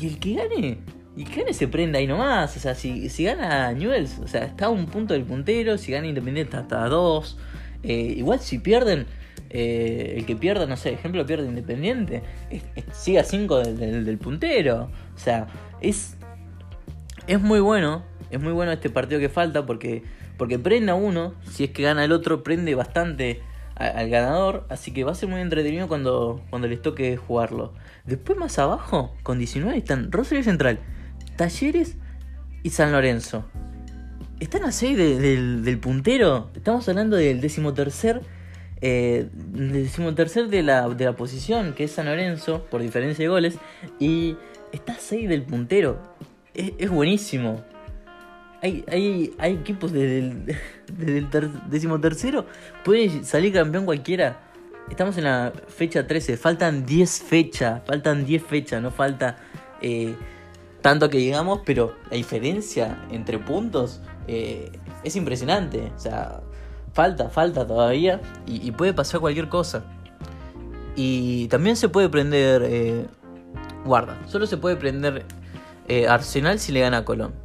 Y 0.00 0.08
el 0.08 0.18
que 0.18 0.34
gane, 0.34 0.78
y 1.16 1.24
que 1.24 1.40
gane 1.40 1.54
se 1.54 1.68
prenda 1.68 1.98
ahí 1.98 2.06
nomás. 2.06 2.56
O 2.56 2.60
sea, 2.60 2.74
si, 2.74 3.08
si 3.08 3.24
gana 3.24 3.72
Newells, 3.72 4.18
o 4.18 4.28
sea, 4.28 4.44
está 4.44 4.66
a 4.66 4.70
un 4.70 4.86
punto 4.86 5.14
del 5.14 5.24
puntero, 5.24 5.78
si 5.78 5.92
gana 5.92 6.06
Independiente 6.06 6.56
hasta 6.56 6.84
a 6.84 6.88
dos. 6.88 7.38
Eh, 7.82 8.14
igual 8.16 8.40
si 8.40 8.58
pierden, 8.58 9.06
eh, 9.50 10.14
el 10.16 10.26
que 10.26 10.36
pierda, 10.36 10.66
no 10.66 10.76
sé, 10.76 10.92
ejemplo, 10.92 11.24
pierde 11.26 11.46
Independiente, 11.46 12.22
sigue 12.92 13.20
a 13.20 13.24
5 13.24 13.60
del, 13.60 14.18
puntero. 14.18 14.90
O 15.14 15.18
sea, 15.18 15.46
es, 15.80 16.16
es 17.26 17.40
muy 17.40 17.60
bueno, 17.60 18.04
es 18.30 18.40
muy 18.40 18.52
bueno 18.52 18.72
este 18.72 18.90
partido 18.90 19.20
que 19.20 19.28
falta 19.28 19.64
porque, 19.66 20.02
porque 20.36 20.58
prende 20.58 20.92
a 20.92 20.94
uno, 20.94 21.34
si 21.50 21.64
es 21.64 21.70
que 21.70 21.82
gana 21.82 22.04
el 22.04 22.12
otro, 22.12 22.42
prende 22.42 22.74
bastante 22.74 23.40
al 23.76 24.08
ganador, 24.08 24.66
así 24.68 24.92
que 24.92 25.02
va 25.02 25.12
a 25.12 25.14
ser 25.16 25.28
muy 25.28 25.40
entretenido 25.40 25.88
cuando, 25.88 26.40
cuando 26.50 26.68
les 26.68 26.80
toque 26.80 27.16
jugarlo. 27.16 27.72
Después 28.04 28.38
más 28.38 28.58
abajo, 28.58 29.14
con 29.22 29.38
19, 29.38 29.76
están 29.76 30.12
Rosario 30.12 30.44
Central, 30.44 30.78
Talleres 31.36 31.96
y 32.62 32.70
San 32.70 32.92
Lorenzo. 32.92 33.44
Están 34.38 34.64
a 34.64 34.72
6 34.72 34.96
del, 34.96 35.78
puntero, 35.80 36.50
estamos 36.54 36.88
hablando 36.88 37.16
del 37.16 37.40
decimotercer 37.40 38.20
eh, 38.80 39.28
decimotercer 39.32 40.48
de 40.48 40.62
la, 40.62 40.88
de 40.90 41.04
la 41.06 41.16
posición, 41.16 41.72
que 41.72 41.84
es 41.84 41.92
San 41.92 42.06
Lorenzo, 42.06 42.66
por 42.70 42.82
diferencia 42.82 43.22
de 43.22 43.28
goles, 43.28 43.58
y 43.98 44.36
está 44.72 44.96
6 44.98 45.28
del 45.28 45.42
puntero. 45.42 45.98
Es, 46.52 46.90
buenísimo. 46.90 47.64
Hay, 48.64 48.82
hay, 48.90 49.34
hay 49.36 49.52
equipos 49.52 49.92
desde 49.92 50.20
el, 50.20 50.56
desde 50.96 51.50
decimotercero, 51.68 52.46
puede 52.84 53.22
salir 53.22 53.52
campeón 53.52 53.84
cualquiera. 53.84 54.40
Estamos 54.88 55.18
en 55.18 55.24
la 55.24 55.52
fecha 55.68 56.06
13, 56.06 56.38
faltan 56.38 56.86
10 56.86 57.20
fechas, 57.20 57.82
faltan 57.84 58.24
10 58.24 58.42
fechas, 58.42 58.80
no 58.80 58.90
falta 58.90 59.36
eh, 59.82 60.14
tanto 60.80 61.10
que 61.10 61.20
llegamos, 61.20 61.60
pero 61.66 61.94
la 62.10 62.16
diferencia 62.16 63.04
entre 63.10 63.38
puntos 63.38 64.00
eh, 64.28 64.72
es 65.02 65.14
impresionante. 65.14 65.92
O 65.94 66.00
sea, 66.00 66.40
falta, 66.94 67.28
falta 67.28 67.66
todavía 67.66 68.22
y, 68.46 68.70
puede 68.70 68.94
pasar 68.94 69.20
cualquier 69.20 69.50
cosa. 69.50 69.84
Y 70.96 71.48
también 71.48 71.76
se 71.76 71.90
puede 71.90 72.08
prender 72.08 72.62
eh, 72.64 73.06
guarda, 73.84 74.18
solo 74.26 74.46
se 74.46 74.56
puede 74.56 74.76
prender 74.76 75.26
Arsenal 76.08 76.58
si 76.58 76.72
le 76.72 76.80
gana 76.80 76.98
a 76.98 77.04
Colón. 77.04 77.44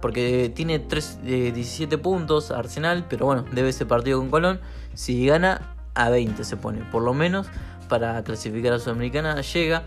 Porque 0.00 0.50
tiene 0.54 0.78
3, 0.78 1.20
17 1.22 1.98
puntos 1.98 2.50
Arsenal, 2.50 3.06
pero 3.08 3.26
bueno, 3.26 3.44
debe 3.52 3.68
ese 3.68 3.86
partido 3.86 4.18
con 4.18 4.30
Colón. 4.30 4.60
Si 4.94 5.26
gana 5.26 5.74
a 5.94 6.08
20 6.10 6.42
se 6.44 6.56
pone, 6.56 6.82
por 6.90 7.02
lo 7.02 7.14
menos 7.14 7.48
para 7.88 8.22
clasificar 8.24 8.72
a 8.72 8.78
Sudamericana 8.78 9.40
llega. 9.42 9.84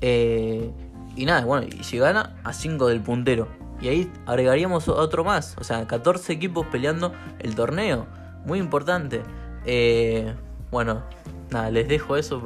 Eh, 0.00 0.70
y 1.16 1.24
nada, 1.24 1.44
bueno, 1.44 1.66
si 1.82 1.98
gana 1.98 2.36
a 2.44 2.52
5 2.52 2.86
del 2.86 3.00
puntero. 3.00 3.48
Y 3.80 3.88
ahí 3.88 4.12
agregaríamos 4.24 4.88
otro 4.88 5.24
más, 5.24 5.56
o 5.58 5.64
sea, 5.64 5.86
14 5.86 6.32
equipos 6.32 6.66
peleando 6.66 7.12
el 7.38 7.54
torneo 7.54 8.06
muy 8.46 8.58
importante. 8.58 9.22
Eh, 9.66 10.32
bueno, 10.70 11.02
nada, 11.50 11.70
les 11.70 11.88
dejo 11.88 12.16
eso. 12.16 12.40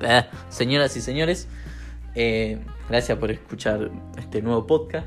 Eh, 0.00 0.26
señoras 0.48 0.96
y 0.96 1.00
señores, 1.00 1.48
eh, 2.14 2.60
gracias 2.88 3.18
por 3.18 3.30
escuchar 3.30 3.90
este 4.16 4.40
nuevo 4.40 4.66
podcast. 4.66 5.06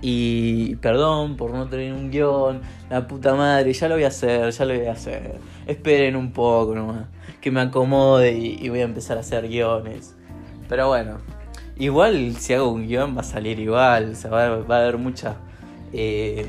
Y 0.00 0.76
perdón 0.76 1.36
por 1.36 1.52
no 1.52 1.68
tener 1.68 1.92
un 1.92 2.10
guion, 2.10 2.60
la 2.88 3.06
puta 3.06 3.34
madre, 3.34 3.72
ya 3.72 3.88
lo 3.88 3.96
voy 3.96 4.04
a 4.04 4.08
hacer, 4.08 4.50
ya 4.50 4.64
lo 4.64 4.74
voy 4.74 4.86
a 4.86 4.92
hacer. 4.92 5.36
Esperen 5.66 6.14
un 6.16 6.32
poco 6.32 6.74
nomás, 6.74 7.06
que 7.40 7.50
me 7.50 7.60
acomode 7.60 8.32
y, 8.32 8.68
voy 8.68 8.80
a 8.80 8.84
empezar 8.84 9.16
a 9.16 9.20
hacer 9.20 9.48
guiones. 9.48 10.14
Pero 10.68 10.88
bueno, 10.88 11.18
igual 11.76 12.36
si 12.36 12.54
hago 12.54 12.68
un 12.70 12.86
guion 12.86 13.16
va 13.16 13.22
a 13.22 13.24
salir 13.24 13.58
igual, 13.58 14.14
o 14.24 14.30
va, 14.30 14.56
va 14.58 14.76
a 14.76 14.80
haber 14.82 14.98
muchas 14.98 15.34
eh, 15.92 16.46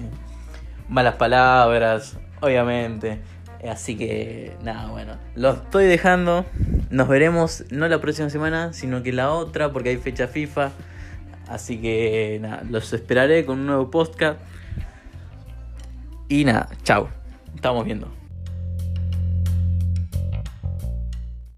malas 0.88 1.16
palabras, 1.16 2.18
obviamente. 2.42 3.20
Así 3.68 3.98
que 3.98 4.56
nada, 4.64 4.90
bueno, 4.90 5.18
lo 5.36 5.52
estoy 5.52 5.86
dejando. 5.86 6.46
Nos 6.90 7.08
veremos 7.08 7.66
no 7.72 7.88
la 7.88 8.00
próxima 8.00 8.30
semana, 8.30 8.74
sino 8.74 9.04
que 9.04 9.12
la 9.12 9.32
otra, 9.32 9.72
porque 9.72 9.90
hay 9.90 9.98
fecha 9.98 10.28
FIFA. 10.28 10.72
Así 11.50 11.82
que 11.82 12.38
nada, 12.42 12.64
los 12.70 12.94
esperaré 12.94 13.46
con 13.46 13.60
un 13.60 13.66
nuevo 13.66 13.90
podcast. 13.90 14.40
Y 16.30 16.46
nada, 16.46 16.70
chao. 16.84 17.10
Estamos 17.56 17.86
viendo. 17.86 18.19